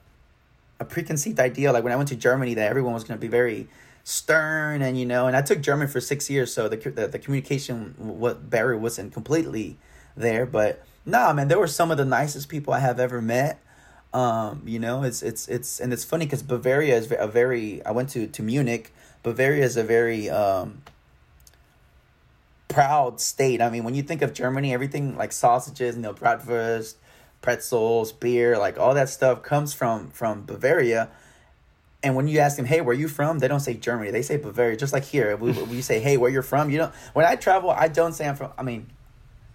[0.77, 3.29] a preconceived idea, like when I went to Germany, that everyone was going to be
[3.29, 3.69] very
[4.03, 6.53] stern and, you know, and I took German for six years.
[6.53, 9.77] So the, the, the communication, what barrier wasn't completely
[10.17, 13.61] there, but nah, man, there were some of the nicest people I have ever met
[14.13, 17.91] um you know it's it's it's and it's funny because bavaria is a very i
[17.91, 18.93] went to to munich.
[19.23, 20.81] Bavaria is a very um
[22.67, 23.61] proud state.
[23.61, 26.95] I mean when you think of germany everything like sausages you know bratwurst
[27.41, 31.09] pretzels beer like all that stuff comes from from bavaria.
[32.03, 33.39] And when you ask them hey where are you from?
[33.39, 34.11] they don't say germany.
[34.11, 35.37] They say bavaria just like here.
[35.37, 36.69] We, we say hey where you're from?
[36.69, 38.87] You don't when i travel i don't say i'm from i mean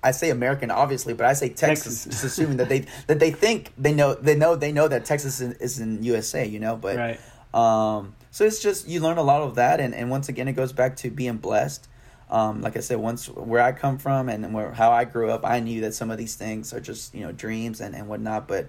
[0.02, 2.04] I say American, obviously, but I say Texas, Texas.
[2.04, 5.40] just assuming that they that they think they know they know they know that Texas
[5.40, 6.76] is, is in USA, you know.
[6.76, 7.20] But Right.
[7.54, 10.52] um, so it's just you learn a lot of that, and, and once again, it
[10.52, 11.88] goes back to being blessed.
[12.28, 15.44] Um, like I said, once where I come from and where how I grew up,
[15.44, 18.46] I knew that some of these things are just you know dreams and and whatnot,
[18.48, 18.68] but.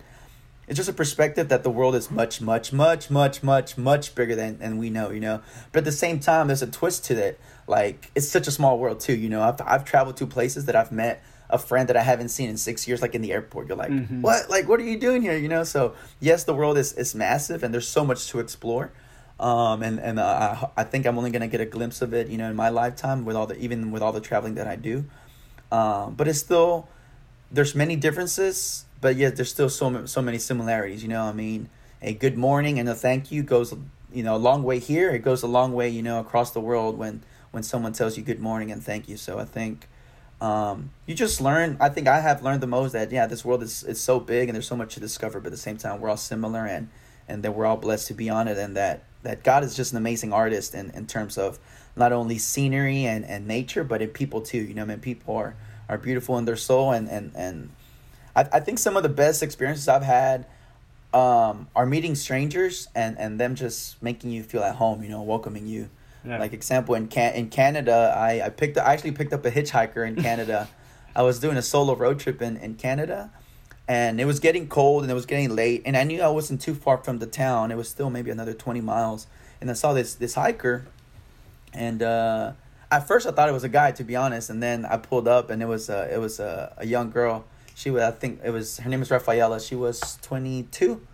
[0.70, 4.36] It's just a perspective that the world is much, much, much, much, much, much bigger
[4.36, 5.40] than, than we know, you know.
[5.72, 7.40] But at the same time, there's a twist to it.
[7.68, 9.42] Like it's such a small world too, you know.
[9.42, 12.58] I've I've traveled to places that I've met a friend that I haven't seen in
[12.58, 13.68] six years, like in the airport.
[13.68, 14.22] You're like, Mhm.
[14.22, 14.50] what?
[14.50, 15.38] Like, what are you doing here?
[15.38, 15.64] You know.
[15.64, 18.92] So yes, the world is is massive, and there's so much to explore.
[19.40, 22.28] Um, and and uh, I I think I'm only gonna get a glimpse of it,
[22.30, 24.76] you know, in my lifetime with all the even with all the traveling that I
[24.78, 25.04] do.
[25.72, 26.88] Um, but it's still
[27.52, 31.04] there's many differences, but yet there's still so so many similarities.
[31.04, 31.70] You know, I mean,
[32.02, 33.74] a good morning and a thank you goes
[34.14, 35.10] you know a long way here.
[35.12, 38.24] It goes a long way, you know, across the world when when someone tells you
[38.24, 39.18] good morning and thank you.
[39.18, 39.88] So I think
[40.40, 41.78] um, you just learn.
[41.80, 44.50] I think I have learned the most that yeah, this world is is so big
[44.50, 46.90] and there's so much to discover, but at the same time we're all similar and
[47.28, 49.92] and that we're all blessed to be on it and that that God is just
[49.92, 51.60] an amazing artist in, in terms of
[51.96, 54.60] not only scenery and, and nature, but in people too.
[54.60, 55.56] You know, I mean, people are,
[55.90, 57.70] are beautiful in their soul and, and, and
[58.36, 60.46] I, I think some of the best experiences I've had
[61.14, 65.24] um, are meeting strangers and, and them just making you feel at home, you know,
[65.24, 65.90] welcoming you.
[66.26, 66.40] Yeah.
[66.40, 70.06] Like example in can in Canada, I, I picked I actually picked up a hitchhiker
[70.08, 70.68] in Canada.
[71.16, 73.32] I was doing a solo road trip in, in Canada
[73.88, 76.62] and it was getting cold and it was getting late and I knew I wasn't
[76.62, 77.72] too far from the town.
[77.72, 79.28] It was still maybe another twenty miles.
[79.62, 80.86] And I saw this this hiker
[81.74, 82.54] and uh
[82.92, 85.28] at first I thought it was a guy to be honest, and then I pulled
[85.28, 87.46] up and it was a it was a, a young girl.
[87.76, 89.60] She was I think it was her name was Rafaela.
[89.60, 91.06] She was twenty two,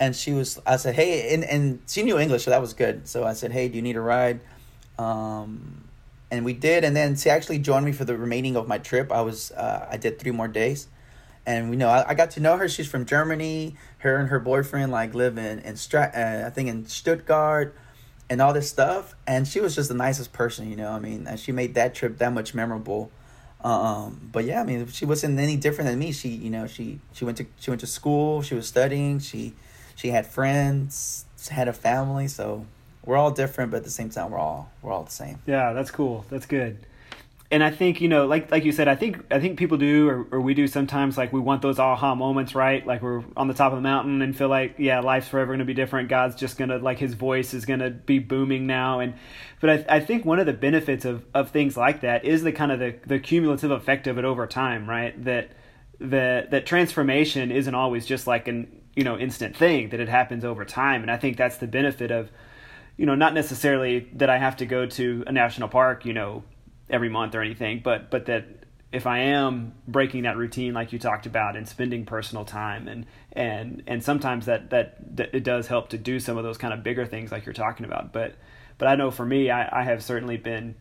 [0.00, 3.08] and she was I said hey and and she knew English so that was good.
[3.08, 4.40] So I said hey do you need a ride,
[4.98, 5.84] um,
[6.30, 6.84] and we did.
[6.84, 9.12] And then she actually joined me for the remaining of my trip.
[9.12, 10.88] I was uh, I did three more days,
[11.46, 12.68] and we know I, I got to know her.
[12.68, 13.76] She's from Germany.
[13.98, 17.76] Her and her boyfriend like live in in Stra- uh, I think in Stuttgart
[18.32, 19.14] and all this stuff.
[19.26, 21.26] And she was just the nicest person you know i mean?
[21.26, 23.10] And she made that trip that much memorable.
[23.62, 26.12] Um but yeah i mean she wasn't any different than me.
[26.12, 28.42] She you know she she went to she went to school.
[28.42, 29.18] She was studying.
[29.20, 29.54] She
[29.94, 32.66] she had friends, had a family, so
[33.04, 35.38] we're all different, but at the same time, we're all we're all the same.
[35.46, 36.24] Yeah, that's cool.
[36.30, 36.86] That's good.
[37.50, 40.08] And I think you know, like like you said, I think I think people do,
[40.08, 41.18] or, or we do sometimes.
[41.18, 42.86] Like we want those aha moments, right?
[42.86, 45.64] Like we're on the top of the mountain and feel like, yeah, life's forever to
[45.64, 46.08] be different.
[46.08, 49.00] God's just gonna like His voice is gonna be booming now.
[49.00, 49.14] And
[49.60, 52.52] but I, I think one of the benefits of of things like that is the
[52.52, 55.22] kind of the the cumulative effect of it over time, right?
[55.24, 55.50] That
[56.00, 60.44] that that transformation isn't always just like an you know instant thing that it happens
[60.44, 61.02] over time.
[61.02, 62.30] And i think that's the benefit of
[62.96, 66.44] you know not necessarily that i have to go to a national park you know
[66.90, 68.44] every month or anything but but that
[68.92, 73.06] if i am breaking that routine like you talked about and spending personal time and
[73.32, 76.74] and and sometimes that that, that it does help to do some of those kind
[76.74, 78.12] of bigger things like you're talking about.
[78.12, 78.34] But
[78.78, 80.74] but i know for me i, I have certainly been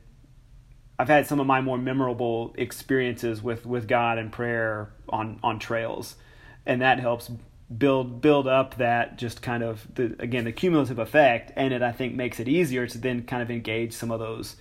[1.02, 5.58] I've had some of my more memorable experiences with, with God and prayer on, on
[5.58, 6.16] trails,
[6.64, 7.32] and that helps
[7.78, 11.92] build build up that just kind of the again the cumulative effect and it I
[11.92, 14.56] think makes it easier to then kind of engage some of those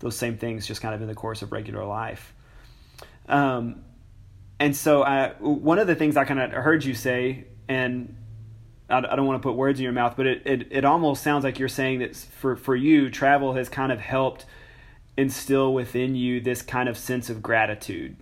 [0.00, 2.34] those same things just kind of in the course of regular life
[3.28, 3.84] um,
[4.58, 8.16] and so I, one of the things I kind of heard you say and
[8.88, 11.22] I, I don't want to put words in your mouth but it, it, it almost
[11.22, 14.44] sounds like you're saying that for, for you travel has kind of helped
[15.16, 18.16] instill within you this kind of sense of gratitude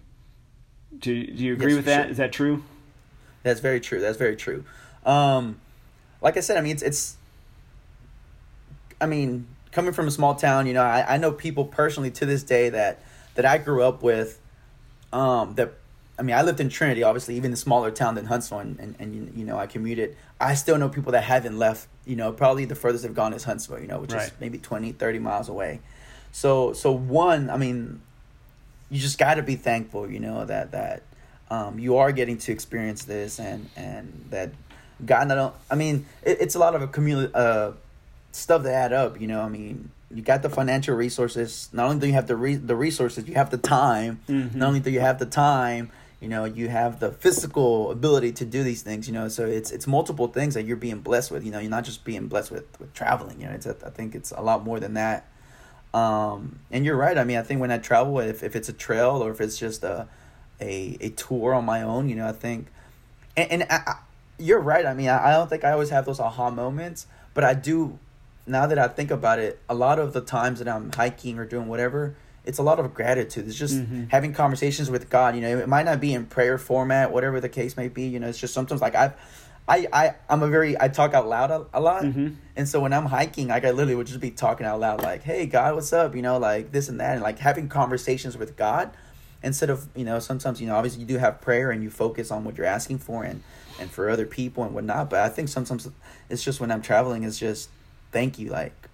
[0.99, 2.03] do, do you agree yes, with that?
[2.03, 2.11] Sure.
[2.11, 2.63] Is that true
[3.45, 4.01] that's very true.
[4.01, 4.65] That's very true.
[5.07, 5.61] Um,
[6.21, 7.17] like I said, I mean, it's it's.
[9.01, 12.27] I mean, coming from a small town, you know, I, I know people personally to
[12.27, 13.01] this day that
[13.37, 14.41] that I grew up with.
[15.13, 15.75] Um, that
[16.19, 18.97] I mean, I lived in Trinity, obviously, even a smaller town than Huntsville, and, and,
[18.99, 20.17] and you know, I commuted.
[20.41, 21.89] I still know people that haven't left.
[22.07, 23.81] You know, probably the furthest they've gone is Huntsville.
[23.81, 24.27] You know, which right.
[24.27, 25.81] is maybe 20, 30 miles away.
[26.33, 28.01] So, so one, I mean,
[28.91, 30.11] you just got to be thankful.
[30.11, 31.03] You know that that
[31.51, 34.51] um, you are getting to experience this and and that
[35.05, 37.73] God not I mean it, it's a lot of a community uh,
[38.33, 41.69] stuff that add up you know I mean you got the financial resources.
[41.73, 44.21] Not only do you have the re- the resources you have the time.
[44.29, 44.59] Mm-hmm.
[44.59, 48.47] not only do you have the time you know you have the physical ability to
[48.47, 51.45] do these things you know so it's it's multiple things that you're being blessed with
[51.45, 53.91] you know you're not just being blessed with with traveling you know it's a, I
[53.91, 55.29] think it's a lot more than that.
[55.93, 58.73] Um, and you're right I mean I think when I travel if, if it's a
[58.73, 60.09] trail or if it's just a
[60.61, 62.09] a, a tour on my own.
[62.09, 62.69] You know, I think,
[63.37, 63.95] and, and I, I,
[64.39, 64.85] you're right.
[64.85, 67.99] I mean, I, I don't think I always have those aha moments, but I do.
[68.47, 71.47] Now that I think about it, a lot of the times that I'm hiking or
[71.47, 72.15] doing whatever,
[72.45, 73.47] it's a lot of gratitude.
[73.47, 74.05] It's just mm-hmm.
[74.09, 75.35] having conversations with God.
[75.35, 78.05] You know, it might not be in prayer format, whatever the case may be.
[78.05, 79.15] You know, it's just sometimes like I've.
[79.67, 82.35] I, I I'm a very I talk out loud a, a lot, mm-hmm.
[82.55, 85.23] and so when I'm hiking, like I literally would just be talking out loud, like,
[85.23, 88.59] "Hey God, what's up?" You know, like this and that, and like having conversations with
[88.59, 88.91] God
[89.45, 92.31] instead of you know sometimes you know obviously you do have prayer and you focus
[92.31, 93.43] on what you're asking for and
[93.79, 95.89] and for other people and whatnot but i think sometimes
[96.31, 97.69] it's just when i'm traveling it's just
[98.11, 98.89] thank you like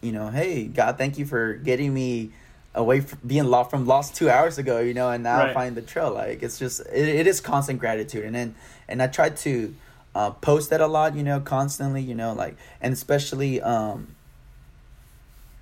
[0.00, 2.32] you know hey god thank you for getting me
[2.74, 5.50] away from being lost from lost two hours ago you know and now right.
[5.50, 8.54] i find the trail like it's just it, it is constant gratitude and then
[8.88, 9.74] and i try to
[10.14, 14.15] uh, post that a lot you know constantly you know like and especially um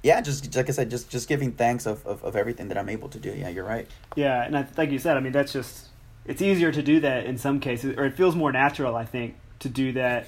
[0.04, 2.90] yeah, just like I said, just just giving thanks of, of, of everything that I'm
[2.90, 3.30] able to do.
[3.30, 3.88] Yeah, you're right.
[4.14, 5.88] Yeah, and I, like you said, I mean that's just
[6.26, 9.34] it's easier to do that in some cases, or it feels more natural, I think,
[9.60, 10.26] to do that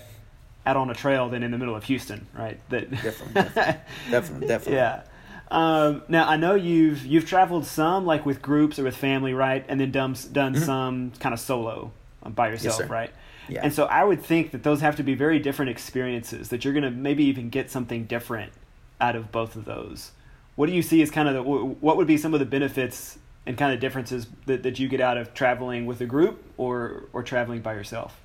[0.65, 2.59] out on a trail than in the middle of Houston, right?
[2.71, 4.77] That definitely, definitely, definitely, definitely.
[4.77, 5.03] Yeah.
[5.51, 9.63] Um, now I know you've you've traveled some like with groups or with family, right?
[9.69, 10.65] And then done done mm-hmm.
[10.65, 13.11] some kind of solo um, by yourself, yes, right?
[13.51, 13.61] Yeah.
[13.63, 16.49] And so I would think that those have to be very different experiences.
[16.49, 18.55] That you're gonna maybe even get something different
[19.01, 20.13] out of both of those.
[20.55, 23.19] What do you see as kind of the, what would be some of the benefits
[23.45, 27.05] and kind of differences that, that you get out of traveling with a group or
[27.13, 28.21] or traveling by yourself?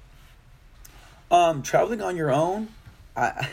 [1.30, 2.70] Um, traveling on your own,
[3.16, 3.50] I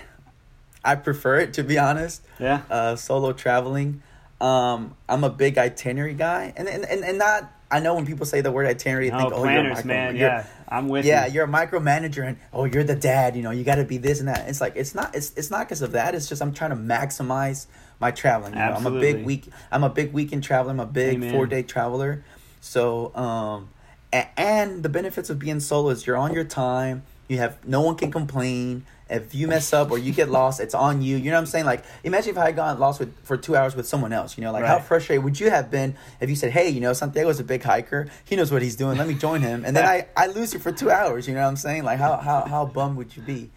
[0.84, 2.22] I prefer it to be honest.
[2.38, 2.62] Yeah.
[2.70, 4.02] Uh, solo traveling.
[4.40, 7.52] Um, I'm a big itinerary guy, and and, and, and not.
[7.70, 10.16] I know when people say the word itinerary, you oh, think, oh, planners, man.
[10.16, 11.34] Yeah, I'm with yeah, you.
[11.34, 13.36] you're a micromanager, and oh, you're the dad.
[13.36, 14.48] You know, you got to be this and that.
[14.48, 15.14] It's like it's not.
[15.14, 16.14] It's it's not because of that.
[16.14, 17.66] It's just I'm trying to maximize
[18.00, 18.54] my traveling.
[18.54, 19.48] You know, I'm a big week.
[19.70, 20.70] I'm a big weekend traveler.
[20.70, 22.24] I'm a big four day traveler.
[22.60, 23.68] So, um,
[24.12, 27.02] and, and the benefits of being solo is you're on your time.
[27.28, 30.74] You have no one can complain if you mess up or you get lost, it's
[30.74, 31.16] on you.
[31.16, 31.64] You know what I'm saying?
[31.64, 34.36] Like, imagine if I had gone lost with for two hours with someone else.
[34.36, 34.68] You know, like right.
[34.68, 37.62] how frustrated would you have been if you said, "Hey, you know, Santiago's a big
[37.62, 38.08] hiker.
[38.24, 38.98] He knows what he's doing.
[38.98, 41.26] Let me join him." And then I, I lose you for two hours.
[41.26, 41.84] You know what I'm saying?
[41.84, 43.50] Like, how how how bummed would you be?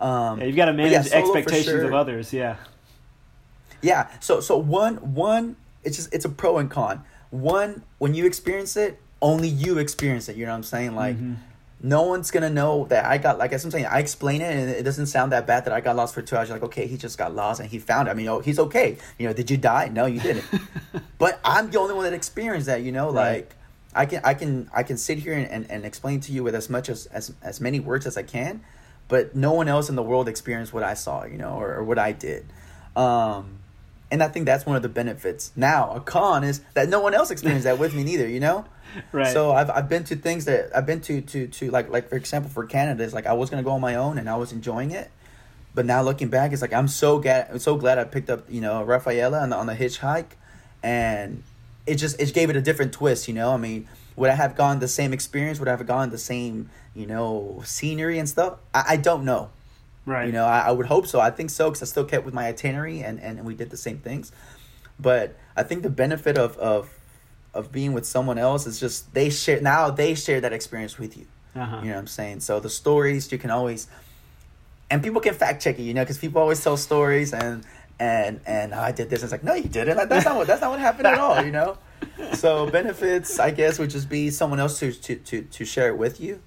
[0.00, 1.84] Um, yeah, you've got to manage yeah, expectations sure.
[1.84, 2.32] of others.
[2.32, 2.56] Yeah.
[3.82, 4.08] Yeah.
[4.20, 7.04] So so one one it's just it's a pro and con.
[7.30, 10.36] One when you experience it, only you experience it.
[10.36, 10.94] You know what I'm saying?
[10.94, 11.16] Like.
[11.16, 11.45] Mm-hmm
[11.82, 14.70] no one's gonna know that I got like as I'm saying, I explain it and
[14.70, 16.48] it doesn't sound that bad that I got lost for two hours.
[16.48, 18.10] You're like, okay, he just got lost and he found it.
[18.10, 18.96] I mean, oh, he's okay.
[19.18, 19.88] You know, did you die?
[19.88, 20.44] No, you didn't.
[21.18, 22.82] but I'm the only one that experienced that.
[22.82, 23.34] You know, Right.
[23.38, 23.54] like
[23.94, 26.54] I can I can I can sit here and, and, and explain to you with
[26.54, 28.62] as much as, as as many words as I can,
[29.08, 31.24] but no one else in the world experienced what I saw.
[31.24, 32.46] You know, or, or what I did.
[32.96, 33.58] Um,
[34.10, 35.50] and I think that's one of the benefits.
[35.56, 38.26] Now, a con is that no one else experienced that with me neither.
[38.28, 38.64] You know.
[39.12, 39.32] Right.
[39.32, 42.16] So I've I've been to things that I've been to to to like like for
[42.16, 44.52] example for Canada it's like I was gonna go on my own and I was
[44.52, 45.10] enjoying it,
[45.74, 48.44] but now looking back it's like I'm so glad I'm so glad I picked up
[48.48, 50.32] you know Rafaela on the on the hitchhike,
[50.82, 51.42] and
[51.86, 53.28] it just it gave it a different twist.
[53.28, 55.58] You know I mean would I have gone the same experience?
[55.58, 58.58] Would I have gone the same you know scenery and stuff?
[58.72, 59.50] I, I don't know.
[60.06, 60.26] right.
[60.26, 61.20] You know, I, I would hope so.
[61.20, 63.76] I think so because I still kept with my itinerary and, and we did the
[63.76, 64.32] same things.
[64.98, 66.95] But I think the benefit of, of
[67.56, 71.16] of being with someone else is just they share now they share that experience with
[71.16, 71.26] you.
[71.54, 71.78] Uh-huh.
[71.82, 72.40] You know what I'm saying?
[72.40, 73.88] So the stories you can always
[74.90, 77.64] and people can fact check it, you know, because people always tell stories and
[77.98, 79.22] and and I did this.
[79.22, 79.96] And It's like no, you didn't.
[79.96, 81.44] Like, that's not what that's not what happened at all.
[81.44, 81.78] You know.
[82.34, 85.96] So benefits, I guess, would just be someone else to to to, to share it
[85.96, 86.40] with you.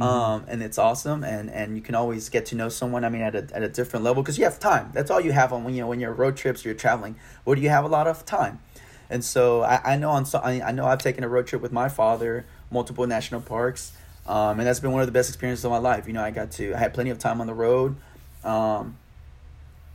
[0.00, 3.04] Um, and it's awesome, and, and you can always get to know someone.
[3.04, 4.90] I mean, at a, at a different level because you have time.
[4.92, 7.16] That's all you have on when you know when you're road trips, or you're traveling.
[7.44, 8.58] What do you have a lot of time?
[9.10, 11.60] And so I, I know on so I, I know I've taken a road trip
[11.62, 13.92] with my father, multiple national parks,
[14.26, 16.06] um, and that's been one of the best experiences of my life.
[16.06, 17.96] You know, I got to I had plenty of time on the road,
[18.42, 18.96] um,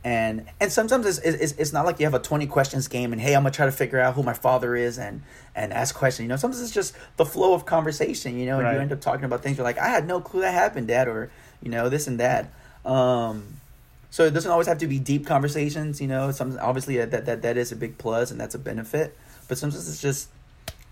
[0.02, 3.20] and and sometimes it's, it's it's not like you have a twenty questions game and
[3.20, 5.22] hey I'm gonna try to figure out who my father is and
[5.54, 6.24] and ask questions.
[6.24, 8.38] You know, sometimes it's just the flow of conversation.
[8.38, 8.74] You know, and Right.
[8.74, 11.08] you end up talking about things you're like I had no clue that happened, Dad,
[11.08, 11.30] or
[11.62, 12.50] you know this and that.
[12.84, 13.59] Um,
[14.10, 16.30] so it doesn't always have to be deep conversations, you know.
[16.30, 19.16] Some obviously that, that that is a big plus and that's a benefit,
[19.48, 20.28] but sometimes it's just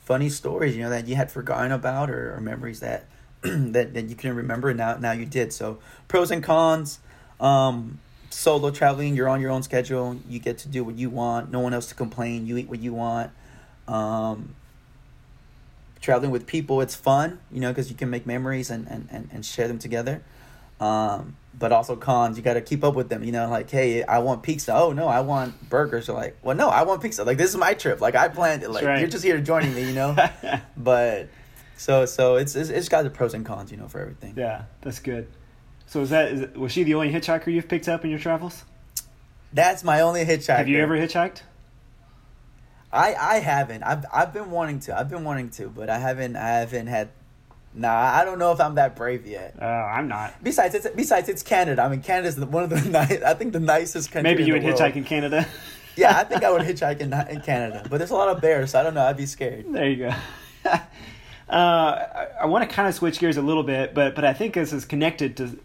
[0.05, 3.05] funny stories, you know, that you had forgotten about or, or memories that
[3.43, 5.53] that that you couldn't remember and now now you did.
[5.53, 5.79] So
[6.09, 7.01] pros and cons.
[7.41, 8.01] Um,
[8.31, 10.17] solo traveling, you're on your own schedule.
[10.29, 11.51] You get to do what you want.
[11.51, 12.47] No one else to complain.
[12.47, 13.31] You eat what you want.
[13.87, 14.55] Um,
[16.01, 19.29] traveling with people, it's fun, you know, because you can make memories and, and, and,
[19.33, 20.23] and share them together.
[20.81, 23.25] Um, but also cons, you got to keep up with them.
[23.25, 24.75] You know, like, hey, I want pizza.
[24.75, 26.07] Oh no, I want burgers.
[26.07, 27.25] You're like, well, no, I want pizza.
[27.25, 28.01] Like this is my trip.
[28.01, 28.71] Like I planned it.
[28.71, 29.01] Like right.
[29.01, 29.85] you're just here joining me.
[29.85, 30.17] You know,
[30.77, 31.29] but
[31.77, 33.71] so so it's, it's it's got the pros and cons.
[33.71, 34.35] You know, for everything.
[34.37, 35.29] yeah, that's good.
[35.87, 38.65] So is that is, was she the only hitchhiker you've picked up in your travels?
[39.53, 40.57] That's my only hitchhiker.
[40.57, 41.43] Have you ever hitchhiked?
[42.93, 43.83] I I haven't.
[43.83, 44.99] I've I've been wanting to.
[44.99, 46.37] I've been wanting to, but I haven't.
[46.37, 47.11] I haven't had.
[47.79, 49.55] Nah, I don't know if I'm that brave yet.
[49.61, 50.43] Uh, I'm not.
[50.43, 51.83] Besides, it's besides it's Canada.
[51.83, 53.23] I mean, Canada's the, one of the nice.
[53.23, 54.29] I think the nicest country.
[54.31, 54.79] Maybe in you would world.
[54.79, 55.47] hitchhike in Canada.
[55.97, 58.71] Yeah, I think I would hitchhike in, in Canada, but there's a lot of bears,
[58.71, 59.05] so I don't know.
[59.05, 59.65] I'd be scared.
[59.73, 60.13] There you go.
[60.65, 60.79] uh,
[61.51, 64.55] I, I want to kind of switch gears a little bit, but but I think
[64.55, 65.59] this is connected to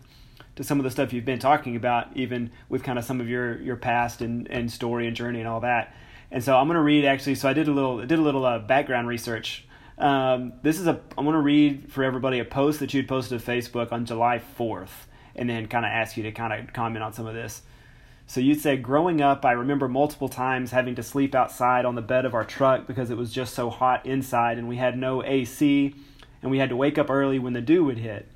[0.56, 3.30] to some of the stuff you've been talking about, even with kind of some of
[3.30, 5.94] your your past and, and story and journey and all that.
[6.32, 7.36] And so I'm going to read actually.
[7.36, 9.66] So I did a little I did a little uh, background research.
[9.98, 13.40] Um, this is a I'm going to read for everybody a post that you'd posted
[13.40, 17.04] to Facebook on July 4th, and then kind of ask you to kind of comment
[17.04, 17.62] on some of this.
[18.26, 22.02] So you said, growing up, I remember multiple times having to sleep outside on the
[22.02, 25.24] bed of our truck because it was just so hot inside and we had no
[25.24, 25.94] AC
[26.42, 28.28] and we had to wake up early when the dew would hit.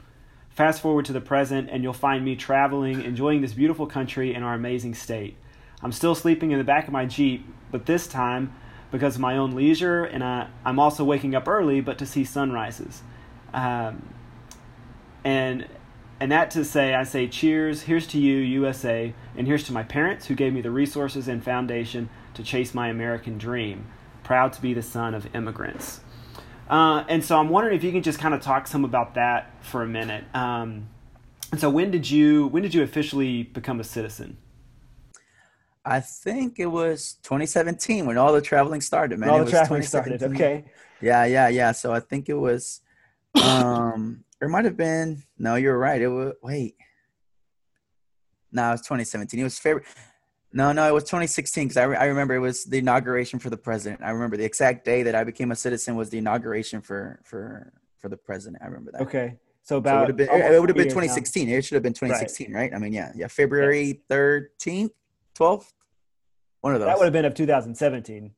[0.50, 4.44] Fast forward to the present, and you'll find me traveling, enjoying this beautiful country and
[4.44, 5.38] our amazing state.
[5.84, 8.56] I'm still sleeping in the back of my Jeep, but this time
[8.92, 12.24] because of my own leisure, and I, I'm also waking up early, but to see
[12.24, 13.02] sunrises.
[13.54, 14.14] Um,
[15.24, 15.68] and
[16.20, 19.84] and that to say, I say cheers, here's to you, USA, and here's to my
[19.84, 23.86] parents who gave me the resources and foundation to chase my American dream.
[24.24, 26.02] Proud to be the son of immigrants.
[26.70, 29.52] Uh, and so I'm wondering if you can just kind of talk some about that
[29.64, 30.24] for a minute.
[30.34, 30.90] Um,
[31.52, 34.38] and so when did you when did you officially become a citizen?
[35.88, 39.30] I think it was 2017 when all the traveling started, man.
[39.30, 40.20] All It the was traveling started.
[40.20, 40.62] 2017.
[40.62, 40.72] Okay.
[41.02, 41.72] Yeah, yeah, yeah.
[41.72, 42.82] So I think it was,
[43.44, 45.24] um, it might have been.
[45.38, 46.02] No, you're right.
[46.02, 46.34] It was.
[46.44, 46.76] Wait.
[48.52, 49.40] No, it was 2017.
[49.40, 49.86] It was February.
[50.54, 53.50] No, no, it was 2016 because I, re- I remember it was the inauguration for
[53.50, 54.02] the president.
[54.04, 57.74] I remember the exact day that I became a citizen was the inauguration for for
[57.98, 58.62] for the president.
[58.64, 59.02] I remember that.
[59.02, 59.36] Okay.
[59.64, 61.02] So So it about would have been it would have been years now.
[61.02, 61.50] 2016.
[61.50, 62.74] It should have been 2016, right?
[62.74, 63.28] I mean, yeah, yeah.
[63.28, 64.92] February 13th,
[65.38, 65.74] 12th,
[66.62, 66.88] one of those.
[66.88, 68.32] That would have been of 2017.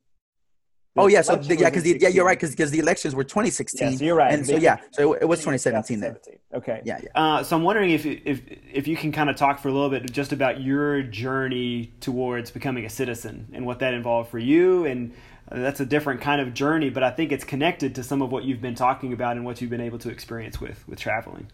[0.96, 3.92] Oh The yeah, so the, yeah, because yeah, you're right, because the elections were 2016.
[3.92, 4.34] Yeah, so you're right.
[4.34, 6.16] And so yeah, so it, it was 2017 then.
[6.52, 6.82] Okay.
[6.84, 7.08] Yeah, yeah.
[7.14, 8.42] Uh, so I'm wondering if if
[8.72, 12.50] if you can kind of talk for a little bit just about your journey towards
[12.50, 15.14] becoming a citizen and what that involved for you, and
[15.50, 18.44] that's a different kind of journey, but I think it's connected to some of what
[18.44, 21.50] you've been talking about and what you've been able to experience with with traveling.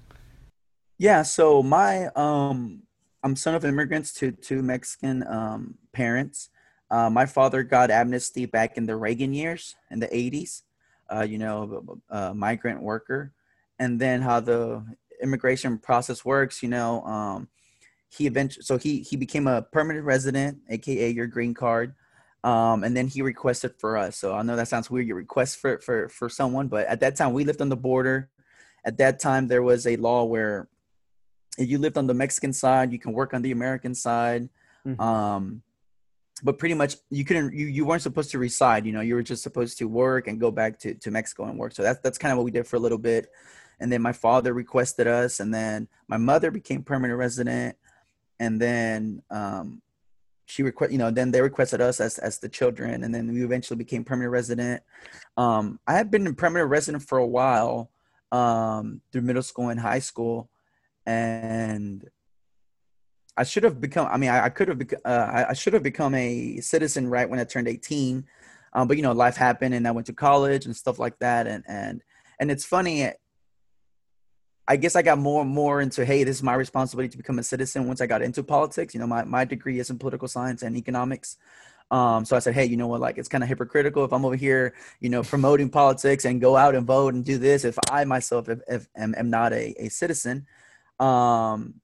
[0.99, 2.85] Yeah, so my um
[3.23, 6.49] I'm son of immigrants to two Mexican um parents.
[6.91, 10.63] Uh, my father got amnesty back in the Reagan years in the 80s.
[11.09, 13.33] Uh, you know, a, a migrant worker,
[13.79, 14.85] and then how the
[15.23, 16.65] immigration process works.
[16.65, 17.49] You know, um,
[18.09, 21.95] he eventually so he he became a permanent resident, aka your green card.
[22.43, 24.17] Um, and then he requested for us.
[24.17, 25.07] So I know that sounds weird.
[25.07, 28.31] You request for for for someone, but at that time we lived on the border.
[28.85, 30.69] At that time, there was a law where
[31.59, 34.49] if you lived on the Mexican side, you can work on the American side.
[34.87, 35.01] Mm-hmm.
[35.01, 35.63] Um,
[36.43, 39.23] but pretty much you couldn't you, you weren't supposed to reside you know you were
[39.23, 41.73] just supposed to work and go back to, to mexico and work.
[41.73, 43.29] So that's that's kind of what we did for a little bit.
[43.81, 47.77] And then my father requested us and then my mother became permanent resident
[48.39, 49.83] and then um,
[50.47, 53.45] she request you know then they requested us as as the children and then we
[53.45, 54.83] eventually became permanent resident.
[55.37, 57.91] Um i had been in permanent resident for a while
[58.33, 60.51] um through middle school and high school
[61.07, 62.09] and
[63.37, 66.15] i should have become i mean i, I could have uh, I, should have become
[66.15, 68.25] a citizen right when i turned 18
[68.73, 71.47] um, but you know life happened and i went to college and stuff like that
[71.47, 72.03] and and
[72.39, 73.11] and it's funny
[74.69, 77.39] I guess I got more and more into, hey, this is my responsibility to become
[77.39, 78.95] a citizen once I got into politics.
[78.95, 81.37] You know, my, my degree is in political science and economics.
[81.91, 84.25] Um, so I said, hey, you know what, like it's kind of hypocritical if I'm
[84.25, 87.79] over here, you know, promoting politics and go out and vote and do this if
[87.89, 90.47] I myself if, if am, am not a, a citizen.
[90.99, 91.75] Um,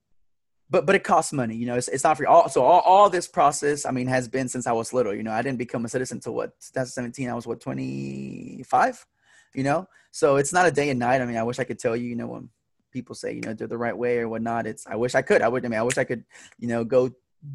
[0.72, 1.74] but but it costs money, you know.
[1.74, 2.26] It's, it's not free.
[2.26, 5.14] All, so all, all this process, I mean, has been since I was little.
[5.14, 7.28] You know, I didn't become a citizen until what 2017.
[7.28, 9.06] I was what 25,
[9.54, 9.86] you know.
[10.12, 11.20] So it's not a day and night.
[11.20, 12.48] I mean, I wish I could tell you, you know, when
[12.90, 14.66] people say, you know, they're the right way or whatnot.
[14.66, 15.42] It's I wish I could.
[15.42, 15.62] I would.
[15.66, 16.24] I mean, I wish I could,
[16.58, 17.10] you know, go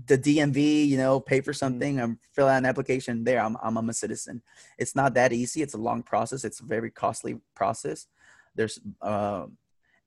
[0.06, 1.58] the DMV, you know, pay for mm-hmm.
[1.58, 3.24] something and fill out an application.
[3.24, 4.44] There, I'm, I'm I'm a citizen.
[4.78, 5.64] It's not that easy.
[5.64, 6.44] It's a long process.
[6.44, 8.06] It's a very costly process.
[8.54, 9.48] There's uh,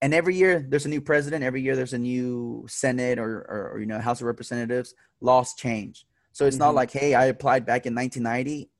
[0.02, 1.44] and every year there's a new president.
[1.44, 4.94] Every year there's a new Senate or or, or you know House of Representatives.
[5.20, 6.06] Laws change.
[6.32, 6.64] So it's mm-hmm.
[6.64, 8.70] not like, hey, I applied back in 1990.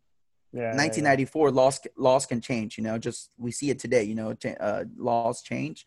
[0.53, 1.57] Yeah, 1994 yeah, yeah.
[1.57, 2.79] laws laws can change.
[2.79, 4.03] You know, just we see it today.
[4.05, 5.87] You know, uh, laws change.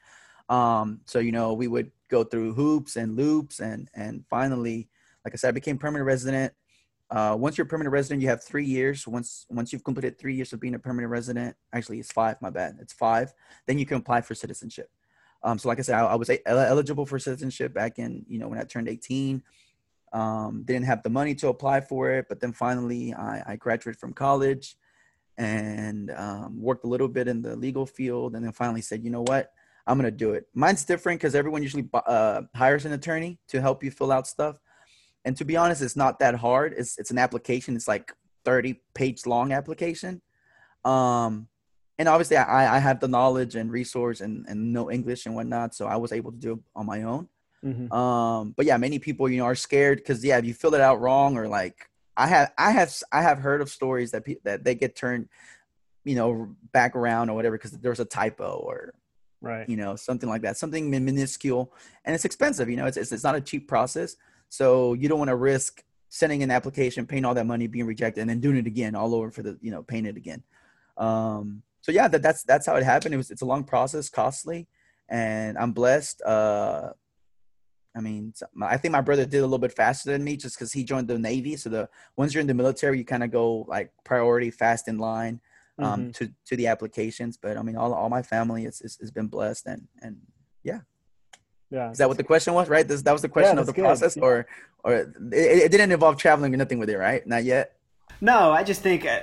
[0.50, 4.88] Um, so you know, we would go through hoops and loops, and and finally,
[5.26, 6.54] like I said, I became permanent resident.
[7.10, 9.08] Uh, once you're a permanent resident, you have three years.
[9.08, 12.42] Once once you've completed three years of being a permanent resident, actually it's five.
[12.42, 13.34] My bad, it's five.
[13.68, 14.90] Then you can apply for citizenship.
[15.44, 18.48] Um, so like I said, I, I was eligible for citizenship back in you know
[18.48, 19.44] when I turned 18.
[20.14, 24.00] Um, didn't have the money to apply for it, but then finally I, I graduated
[24.00, 24.76] from college
[25.38, 29.10] and um, worked a little bit in the legal field, and then finally said, you
[29.10, 29.52] know what,
[29.88, 30.48] I'm gonna do it.
[30.54, 34.58] Mine's different because everyone usually uh, hires an attorney to help you fill out stuff.
[35.26, 36.74] And to be honest, it's not that hard.
[36.78, 37.76] It's it's an application.
[37.76, 38.14] It's like
[38.46, 40.22] 30 page long application.
[40.86, 41.48] Um,
[42.00, 45.76] and obviously I, I have the knowledge and resource and, and know English and whatnot,
[45.76, 47.28] so I was able to do it on my own.
[47.64, 47.94] Mm-hmm.
[47.94, 50.82] Um, but yeah, many people you know are scared because yeah, if you fill it
[50.82, 54.42] out wrong or like I have I have I have heard of stories that pe-
[54.44, 55.30] that they get turned,
[56.04, 58.94] you know, back around or whatever because there's a typo or
[59.44, 61.72] right you know something like that something minuscule
[62.06, 64.16] and it's expensive you know it's, it's, it's not a cheap process
[64.50, 68.22] so you don't want to risk sending an application paying all that money being rejected
[68.22, 70.42] and then doing it again all over for the you know paying it again
[70.98, 74.10] um so yeah that, that's that's how it happened it was it's a long process
[74.10, 74.68] costly
[75.10, 76.90] and i'm blessed uh
[77.96, 80.74] I mean, I think my brother did a little bit faster than me just because
[80.74, 81.56] he joined the Navy.
[81.56, 84.98] So the once you're in the military, you kind of go like priority, fast in
[84.98, 85.40] line
[85.78, 86.12] um, mm-hmm.
[86.12, 87.38] to to the applications.
[87.38, 90.18] But I mean, all, all my family has, has been blessed, and and
[90.64, 90.80] yeah.
[91.70, 91.92] Yeah.
[91.92, 92.70] Is that what the question was?
[92.70, 92.88] Right.
[92.88, 93.82] This, that was the question yeah, of the good.
[93.82, 94.24] process, yeah.
[94.24, 94.48] or
[94.84, 97.26] or it, it, didn't involve traveling or nothing with it, right?
[97.26, 97.78] Not yet.
[98.22, 99.22] No, I just think uh,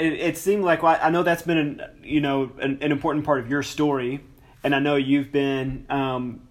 [0.00, 3.24] it, it seemed like well, I know that's been an you know an, an, important
[3.24, 4.20] part of your story,
[4.64, 6.48] and I know you've been um,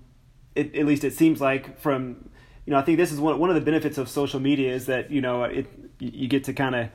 [0.55, 2.29] it, at least it seems like from
[2.65, 4.85] you know I think this is one one of the benefits of social media is
[4.85, 5.67] that you know it
[5.99, 6.89] you get to kind of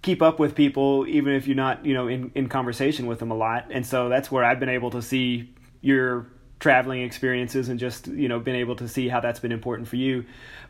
[0.00, 3.30] keep up with people even if you're not you know in, in conversation with them
[3.30, 3.66] a lot.
[3.70, 6.31] And so that's where i've been able to see your
[6.62, 9.96] traveling experiences and just you know been able to see how that's been important for
[9.96, 10.24] you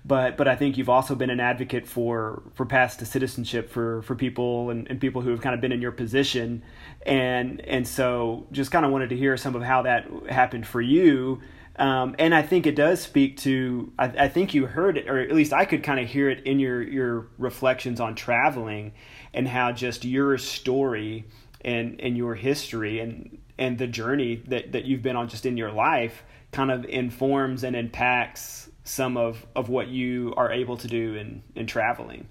[0.06, 4.00] but but i think you've also been an advocate for for paths to citizenship for
[4.00, 6.62] for people and, and people who have kind of been in your position
[7.04, 10.80] and and so just kind of wanted to hear some of how that happened for
[10.80, 11.42] you
[11.76, 13.90] um, and I think it does speak to.
[13.98, 16.44] I, I, think you heard it, or at least I could kind of hear it
[16.44, 18.92] in your your reflections on traveling,
[19.32, 21.24] and how just your story
[21.62, 25.56] and and your history and and the journey that that you've been on just in
[25.56, 30.88] your life kind of informs and impacts some of of what you are able to
[30.88, 32.28] do in in traveling.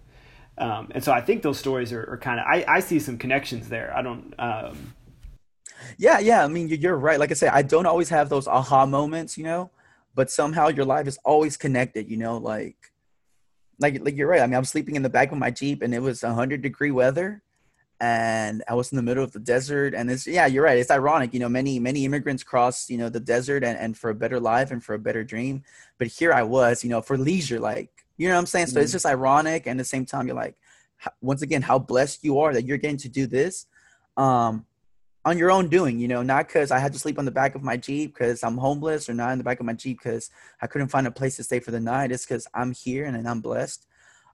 [0.57, 3.17] Um, and so I think those stories are, are kind of I, I see some
[3.17, 3.95] connections there.
[3.95, 4.33] I don't.
[4.37, 4.93] Um,
[5.97, 6.43] yeah, yeah.
[6.43, 7.17] I mean, you're right.
[7.17, 9.71] Like I said, I don't always have those aha moments, you know,
[10.13, 12.11] but somehow your life is always connected.
[12.11, 12.75] You know, like,
[13.79, 14.41] like, like you're right.
[14.41, 16.91] I mean, I'm sleeping in the back of my jeep, and it was 100 degree
[16.91, 17.41] weather,
[18.01, 19.93] and I was in the middle of the desert.
[19.93, 20.77] And it's yeah, you're right.
[20.79, 21.35] It's ironic.
[21.35, 24.39] You know, many many immigrants cross you know the desert and and for a better
[24.39, 25.63] life and for a better dream,
[25.99, 28.67] but here I was, you know, for leisure, like you know what I'm saying.
[28.67, 28.83] So mm-hmm.
[28.83, 30.55] it's just ironic, and at the same time, you're like,
[31.21, 33.67] once again, how blessed you are that you're getting to do this.
[34.17, 34.65] Um,
[35.23, 37.53] on your own doing, you know, not because I had to sleep on the back
[37.53, 40.31] of my Jeep because I'm homeless or not in the back of my Jeep because
[40.59, 42.11] I couldn't find a place to stay for the night.
[42.11, 43.85] It's because I'm here and, and I'm blessed.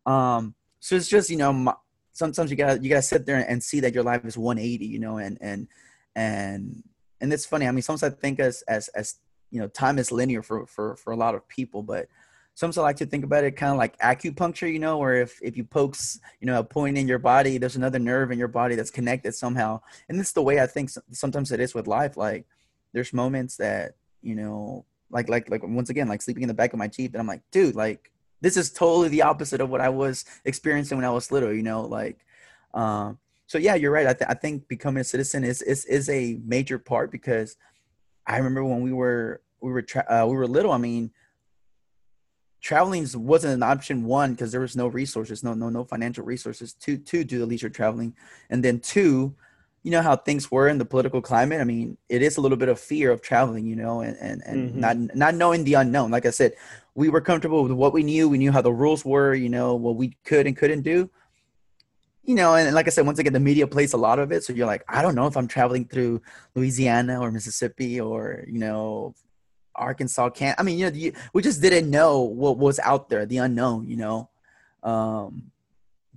[0.05, 1.73] Um, so it's just, you know, my,
[2.17, 4.99] sometimes you gotta, you gotta sit there and see that your life is 180, you
[4.99, 5.67] know, and, and,
[6.15, 6.83] and,
[7.21, 7.67] and it's funny.
[7.67, 9.15] I mean, sometimes I think as, as, as,
[9.51, 12.07] you know, time is linear for, for, for a lot of people, but
[12.55, 15.39] sometimes I like to think about it kind of like acupuncture, you know, where if,
[15.43, 18.47] if you pokes, you know, a point in your body, there's another nerve in your
[18.47, 19.79] body that's connected somehow.
[20.09, 22.17] And is the way I think sometimes it is with life.
[22.17, 22.45] Like
[22.93, 23.93] there's moments that,
[24.23, 27.13] you know, like, like, like once again, like sleeping in the back of my Jeep
[27.13, 28.11] and I'm like, dude, like
[28.41, 31.63] this is totally the opposite of what I was experiencing when I was little, you
[31.63, 32.25] know, like,
[32.73, 33.17] um,
[33.47, 34.07] so yeah, you're right.
[34.07, 37.55] I, th- I think becoming a citizen is, is, is a major part because
[38.25, 40.71] I remember when we were, we were, tra- uh, we were little.
[40.71, 41.11] I mean,
[42.61, 46.73] traveling wasn't an option one because there was no resources no no no financial resources
[46.73, 48.15] to to do the leisure traveling
[48.49, 49.35] and then two
[49.87, 52.57] you know how things were in the political climate i mean it is a little
[52.57, 54.81] bit of fear of traveling you know and and, and mm-hmm.
[54.81, 56.51] not not knowing the unknown like i said
[56.93, 59.75] we were comfortable with what we knew we knew how the rules were you know
[59.75, 61.09] what we could and couldn't do
[62.23, 64.29] you know and, and like i said once again the media plays a lot of
[64.33, 66.21] it so you're like i don't know if i'm traveling through
[66.53, 69.15] louisiana or mississippi or you know
[69.77, 70.59] Arkansas can't.
[70.59, 73.87] I mean, you know, the, we just didn't know what was out there, the unknown,
[73.87, 74.27] you know.
[74.81, 75.51] Um,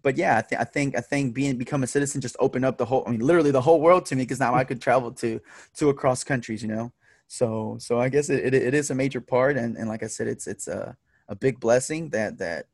[0.02, 2.78] but yeah, I, th- I think I think being become a citizen just opened up
[2.78, 3.04] the whole.
[3.06, 5.40] I mean, literally the whole world to me because now I could travel to
[5.76, 6.92] to across countries, you know.
[7.26, 10.06] So so I guess it, it, it is a major part, and, and like I
[10.06, 10.96] said, it's it's a
[11.28, 12.66] a big blessing that that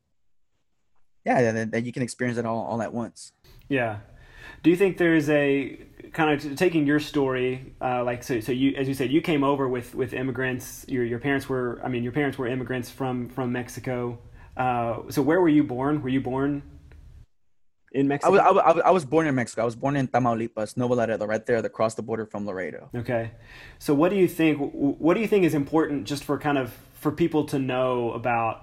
[1.24, 3.33] yeah that, that you can experience it all all at once.
[3.68, 3.99] Yeah,
[4.62, 5.79] do you think there's a
[6.12, 9.45] kind of taking your story, uh, like so, so you as you said, you came
[9.45, 10.85] over with with immigrants.
[10.89, 14.18] Your your parents were, I mean, your parents were immigrants from from Mexico.
[14.57, 16.01] Uh, so where were you born?
[16.03, 16.62] Were you born
[17.97, 18.36] in Mexico?
[18.36, 19.62] I was, I was, I was born in Mexico.
[19.62, 22.90] I was born in Tamaulipas, Nuevo Laredo, right there, across the border from Laredo.
[22.94, 23.30] Okay,
[23.78, 24.59] so what do you think?
[24.72, 28.62] What do you think is important, just for kind of for people to know about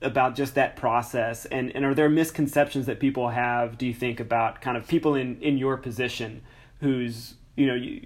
[0.00, 4.18] about just that process and, and are there misconceptions that people have do you think
[4.18, 6.42] about kind of people in, in your position
[6.80, 8.04] who's you know you,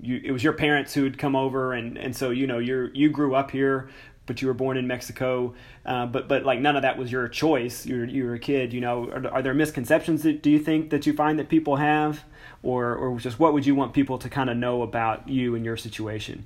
[0.00, 2.92] you it was your parents who had come over and, and so you know you're
[2.94, 3.88] you grew up here
[4.26, 5.54] but you were born in Mexico
[5.84, 8.38] uh, but but like none of that was your choice you were, you were a
[8.38, 11.48] kid you know are, are there misconceptions that do you think that you find that
[11.48, 12.24] people have
[12.62, 15.64] or or just what would you want people to kind of know about you and
[15.64, 16.44] your situation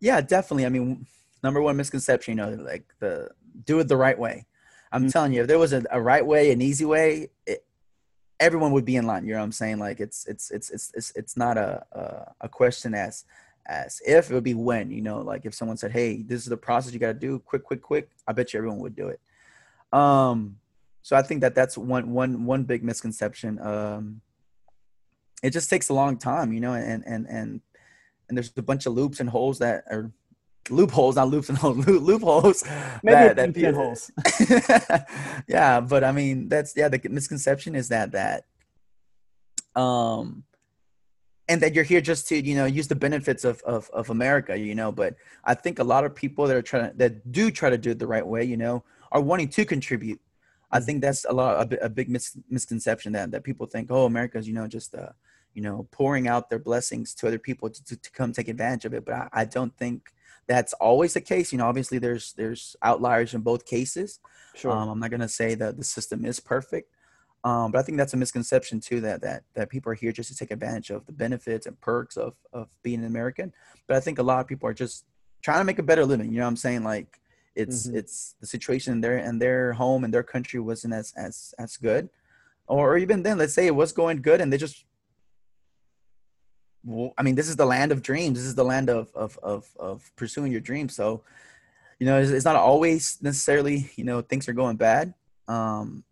[0.00, 1.06] yeah definitely I mean
[1.42, 3.30] number one misconception you know like the
[3.64, 4.46] do it the right way.
[4.92, 5.10] I'm mm-hmm.
[5.10, 7.64] telling you, if there was a, a, right way, an easy way, it,
[8.38, 9.24] everyone would be in line.
[9.24, 9.78] You know what I'm saying?
[9.78, 13.24] Like it's it's it's it's it's, it's not a, a, a question as
[13.68, 14.90] as if it would be when.
[14.90, 17.38] You know, like if someone said, "Hey, this is the process you got to do,
[17.40, 19.20] quick, quick, quick," I bet you everyone would do it.
[19.92, 20.56] Um,
[21.02, 23.60] so I think that that's one one one big misconception.
[23.60, 24.20] Um,
[25.42, 27.60] it just takes a long time, you know, and and and
[28.28, 30.10] and there's a bunch of loops and holes that are
[30.70, 32.64] loopholes, not loops and holes, loopholes.
[33.02, 34.10] Maybe that, that holes.
[35.48, 36.88] yeah, but I mean, that's yeah.
[36.88, 38.44] The misconception is that that,
[39.80, 40.44] um,
[41.48, 44.56] and that you're here just to you know use the benefits of of of America,
[44.58, 44.92] you know.
[44.92, 47.78] But I think a lot of people that are trying to, that do try to
[47.78, 50.20] do it the right way, you know, are wanting to contribute.
[50.70, 54.06] I think that's a lot a, a big mis- misconception that that people think, oh,
[54.06, 55.10] America's you know just uh,
[55.54, 58.84] you know pouring out their blessings to other people to, to, to come take advantage
[58.84, 59.04] of it.
[59.04, 60.10] But I, I don't think
[60.48, 61.52] that's always the case.
[61.52, 64.20] You know, obviously there's there's outliers in both cases.
[64.54, 64.72] Sure.
[64.72, 66.90] Um, I'm not gonna say that the system is perfect,
[67.46, 70.30] um, but I think that's a misconception too that that that people are here just
[70.30, 73.52] to take advantage of the benefits and perks of of being an American.
[73.86, 75.04] But I think a lot of people are just
[75.42, 76.32] trying to make a better living.
[76.32, 76.82] You know what I'm saying?
[76.82, 77.20] Like
[77.54, 77.98] it's mm-hmm.
[77.98, 81.76] it's the situation in their and their home and their country wasn't as as as
[81.76, 82.08] good,
[82.66, 84.84] or even then, let's say it was going good and they just
[87.16, 88.38] I mean, this is the land of dreams.
[88.38, 90.96] This is the land of of of, of pursuing your dreams.
[90.96, 91.22] So,
[92.00, 95.14] you know, it's, it's, not always necessarily you know things are going bad,
[95.46, 96.02] um,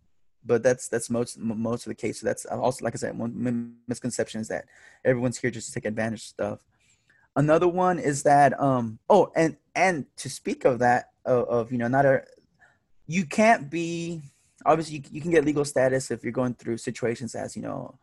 [0.44, 2.20] but that's that's most most of the case.
[2.20, 4.66] So that's also like I said, one misconception is that
[5.04, 6.58] everyone's here just to take advantage of stuff.
[7.36, 11.78] Another one is that um oh and and to speak of that of, of you
[11.78, 12.24] know not a
[13.06, 14.22] you can't be
[14.64, 17.98] obviously you, you can get legal status if you're going through situations as you know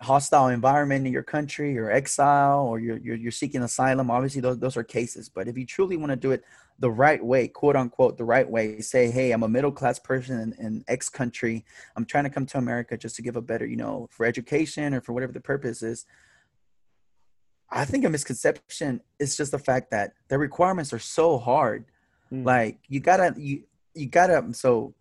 [0.00, 4.58] hostile environment in your country or exile or you're, you're, you're seeking asylum obviously those,
[4.58, 5.28] those are cases.
[5.28, 6.44] But if you truly want to do it
[6.78, 10.40] the right way quote unquote the right way say hey i'm a middle class person
[10.40, 11.64] in, in x country.
[11.96, 14.94] I'm trying to come to america just to give a better you know for education
[14.94, 16.04] or for whatever the purpose is
[17.70, 21.86] i think a misconception is just the fact that the requirements are so hard.
[22.32, 22.44] Mm.
[22.44, 23.64] like you gotta you
[23.94, 24.94] you gotta so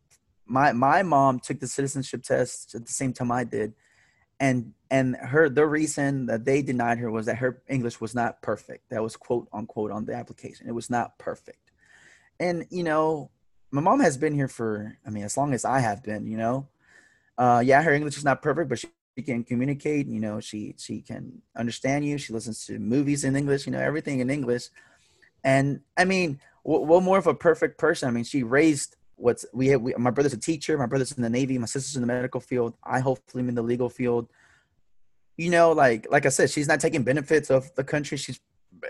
[0.45, 3.73] my my mom took the citizenship test at the same time i did
[4.39, 8.41] and and her the reason that they denied her was that her english was not
[8.41, 8.89] perfect.
[8.89, 10.67] That was quote unquote on the application.
[10.67, 11.71] It was not perfect.
[12.39, 13.31] And you know
[13.71, 16.37] my mom has been here for i mean as long as i have been you
[16.37, 16.67] know
[17.39, 20.75] uh yeah her english is not perfect but she, she can communicate you know she
[20.77, 22.17] she can understand you.
[22.17, 24.69] She listens to movies in english you know everything in english.
[25.43, 28.07] And i mean what, what more of a perfect person?
[28.07, 31.23] I mean she raised what's we have we, my brother's a teacher my brother's in
[31.23, 34.27] the navy my sister's in the medical field i hopefully am in the legal field.
[35.37, 38.17] You know like like i said she's not taking benefits of the country.
[38.17, 38.39] She's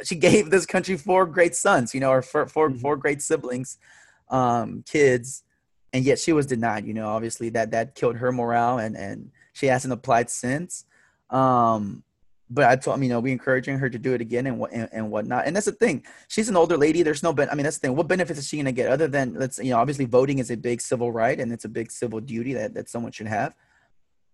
[0.03, 2.79] she gave this country four great sons you know or four, four, mm-hmm.
[2.79, 3.77] four great siblings
[4.29, 5.43] um kids.
[5.93, 9.31] And yet she was denied you know obviously that that killed her morale and and
[9.53, 10.85] she hasn't applied since.
[11.29, 12.03] Um
[12.53, 14.71] but I told him, you know, we encouraging her to do it again and what
[14.71, 15.47] and, and, whatnot.
[15.47, 16.05] And that's the thing.
[16.27, 17.01] She's an older lady.
[17.01, 17.95] There's no, ben- I mean, that's the thing.
[17.95, 20.51] What benefits is she going to get other than let's, you know, obviously voting is
[20.51, 23.55] a big civil right and it's a big civil duty that that someone should have.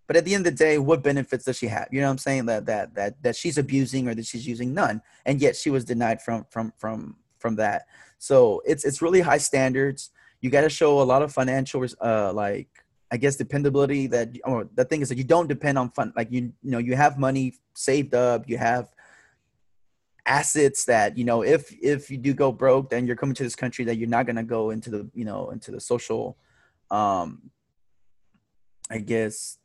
[0.08, 1.88] But at the end of the day, what benefits does she have?
[1.92, 2.48] You know what I'm saying?
[2.48, 5.86] That that that that she's abusing or that she's using none, and yet she was
[5.86, 7.86] denied from from from from that.
[8.18, 10.10] So it's it's really high standards.
[10.42, 12.70] You got to show a lot of financial uh like
[13.12, 16.32] I guess dependability that or the thing is that you don't depend on fun like
[16.32, 18.90] you you know you have money saved up you have
[20.26, 23.56] assets that you know if if you do go broke then you're coming to this
[23.56, 26.38] country that you're not going to go into the you know into the social
[26.92, 27.50] um
[28.92, 29.60] I guess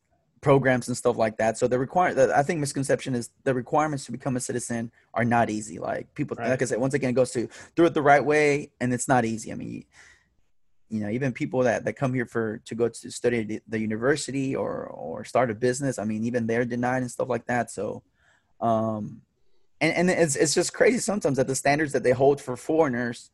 [0.45, 1.57] programs and stuff like that.
[1.57, 5.25] So the require the, I think misconception is the requirements to become a citizen are
[5.25, 5.79] not easy.
[5.79, 6.51] Like people right.
[6.51, 9.09] like I said once again it goes to do it the right way and it's
[9.09, 9.51] not easy.
[9.53, 9.85] I mean
[10.91, 13.79] you know even people that, that come here for to go to study the, the
[13.79, 17.71] university or or start a business i mean even they're denied and stuff like that.
[17.71, 18.03] So
[18.61, 19.23] um
[19.81, 23.31] and and it's, it's just crazy sometimes that the standards that they hold for foreigners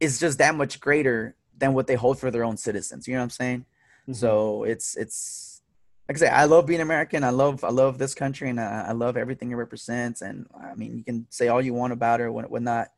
[0.00, 3.08] is just that much greater than what they hold for their own citizens.
[3.08, 3.64] You know what i'm saying?
[4.02, 4.12] Mm-hmm.
[4.14, 5.60] so it's it's
[6.08, 7.24] like i say i love being american.
[7.24, 10.22] I love i love this country and i, I love everything it represents.
[10.22, 12.88] And i mean you can say all you want about it or whatnot.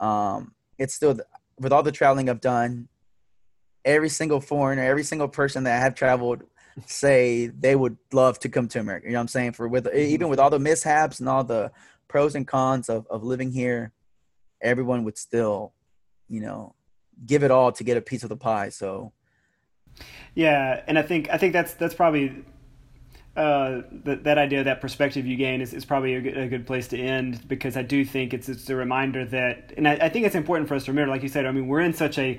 [0.00, 1.18] Um it's still
[1.58, 2.88] with all the traveling i've done
[3.84, 6.42] every single foreigner, every single person that I have traveled
[6.86, 9.06] say they would love to come to America.
[9.06, 9.52] You know what I'm saying?
[9.52, 11.70] For with even with all the mishaps and all the
[12.08, 13.92] pros and cons of, of living here,
[14.60, 15.72] everyone would still,
[16.28, 16.74] you know,
[17.26, 18.70] give it all to get a piece of the pie.
[18.70, 19.12] So
[20.34, 22.44] Yeah, and I think I think that's that's probably
[23.36, 26.66] uh, that that idea, that perspective you gain is, is probably a good, a good
[26.66, 30.08] place to end because I do think it's it's a reminder that, and I, I
[30.10, 32.18] think it's important for us to remember, like you said, I mean, we're in such
[32.18, 32.38] a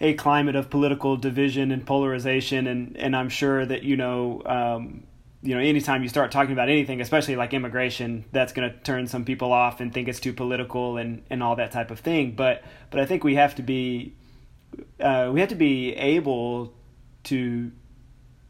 [0.00, 4.42] a climate of political division and polarization, and and I'm sure that you know.
[4.44, 5.04] Um,
[5.42, 9.06] you know, anytime you start talking about anything, especially like immigration, that's going to turn
[9.06, 12.32] some people off and think it's too political and, and all that type of thing.
[12.32, 14.16] But but I think we have to be
[14.98, 16.74] uh, we have to be able
[17.24, 17.70] to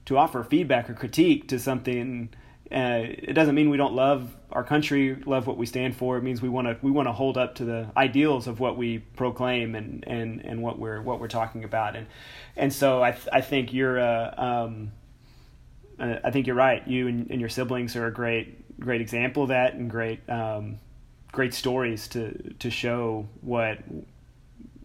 [0.07, 2.31] to offer feedback or critique to something
[2.73, 6.17] uh, it doesn't mean we don't love our country, love what we stand for.
[6.17, 8.77] It means we want to we want to hold up to the ideals of what
[8.77, 11.95] we proclaim and, and, and what we're what we're talking about.
[11.95, 12.07] And
[12.57, 14.93] and so I th- I think you're uh, um,
[15.99, 16.87] uh, I think you're right.
[16.89, 20.79] You and, and, your siblings are a great great example of that, and great um,
[21.33, 23.79] great stories to to show what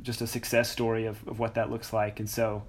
[0.02, 2.20] just a success story of, of what that looks like.
[2.20, 2.64] And so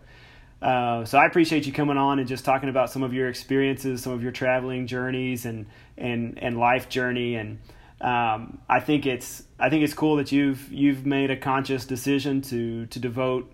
[0.62, 4.02] uh, so I appreciate you coming on and just talking about some of your experiences,
[4.04, 5.66] some of your traveling journeys and
[5.98, 7.34] and and life journey.
[7.34, 7.58] And
[8.00, 12.42] um, I think it's I think it's cool that you've you've made a conscious decision
[12.42, 13.52] to to devote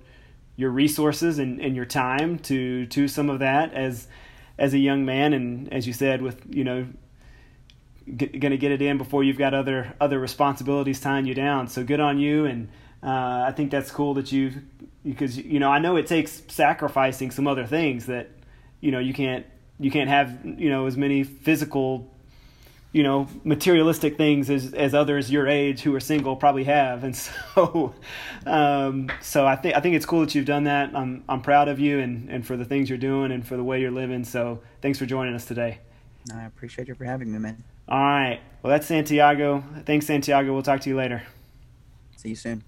[0.57, 4.07] your resources and, and your time to to some of that as
[4.59, 6.87] as a young man and as you said with you know
[8.07, 11.69] going to get it in before you've got other other responsibilities tying you down.
[11.69, 12.69] So good on you and
[13.03, 14.53] uh, I think that's cool that you
[15.05, 18.29] because you know I know it takes sacrificing some other things that
[18.81, 19.47] you know you can't
[19.79, 22.13] you can't have you know as many physical
[22.93, 27.05] you know materialistic things as as others your age who are single probably have.
[27.05, 27.17] And
[27.55, 27.95] so
[28.47, 30.95] um, so I think I think it's cool that you've done that.
[30.95, 33.65] I'm I'm proud of you and and for the things you're doing and for the
[33.65, 34.25] way you're living.
[34.25, 35.79] So thanks for joining us today.
[36.35, 37.63] I appreciate you for having me man.
[37.89, 38.41] All right.
[38.63, 39.63] Well that's Santiago.
[39.87, 40.53] Thanks Santiago.
[40.53, 41.23] We'll talk to you later.
[42.17, 42.65] See you soon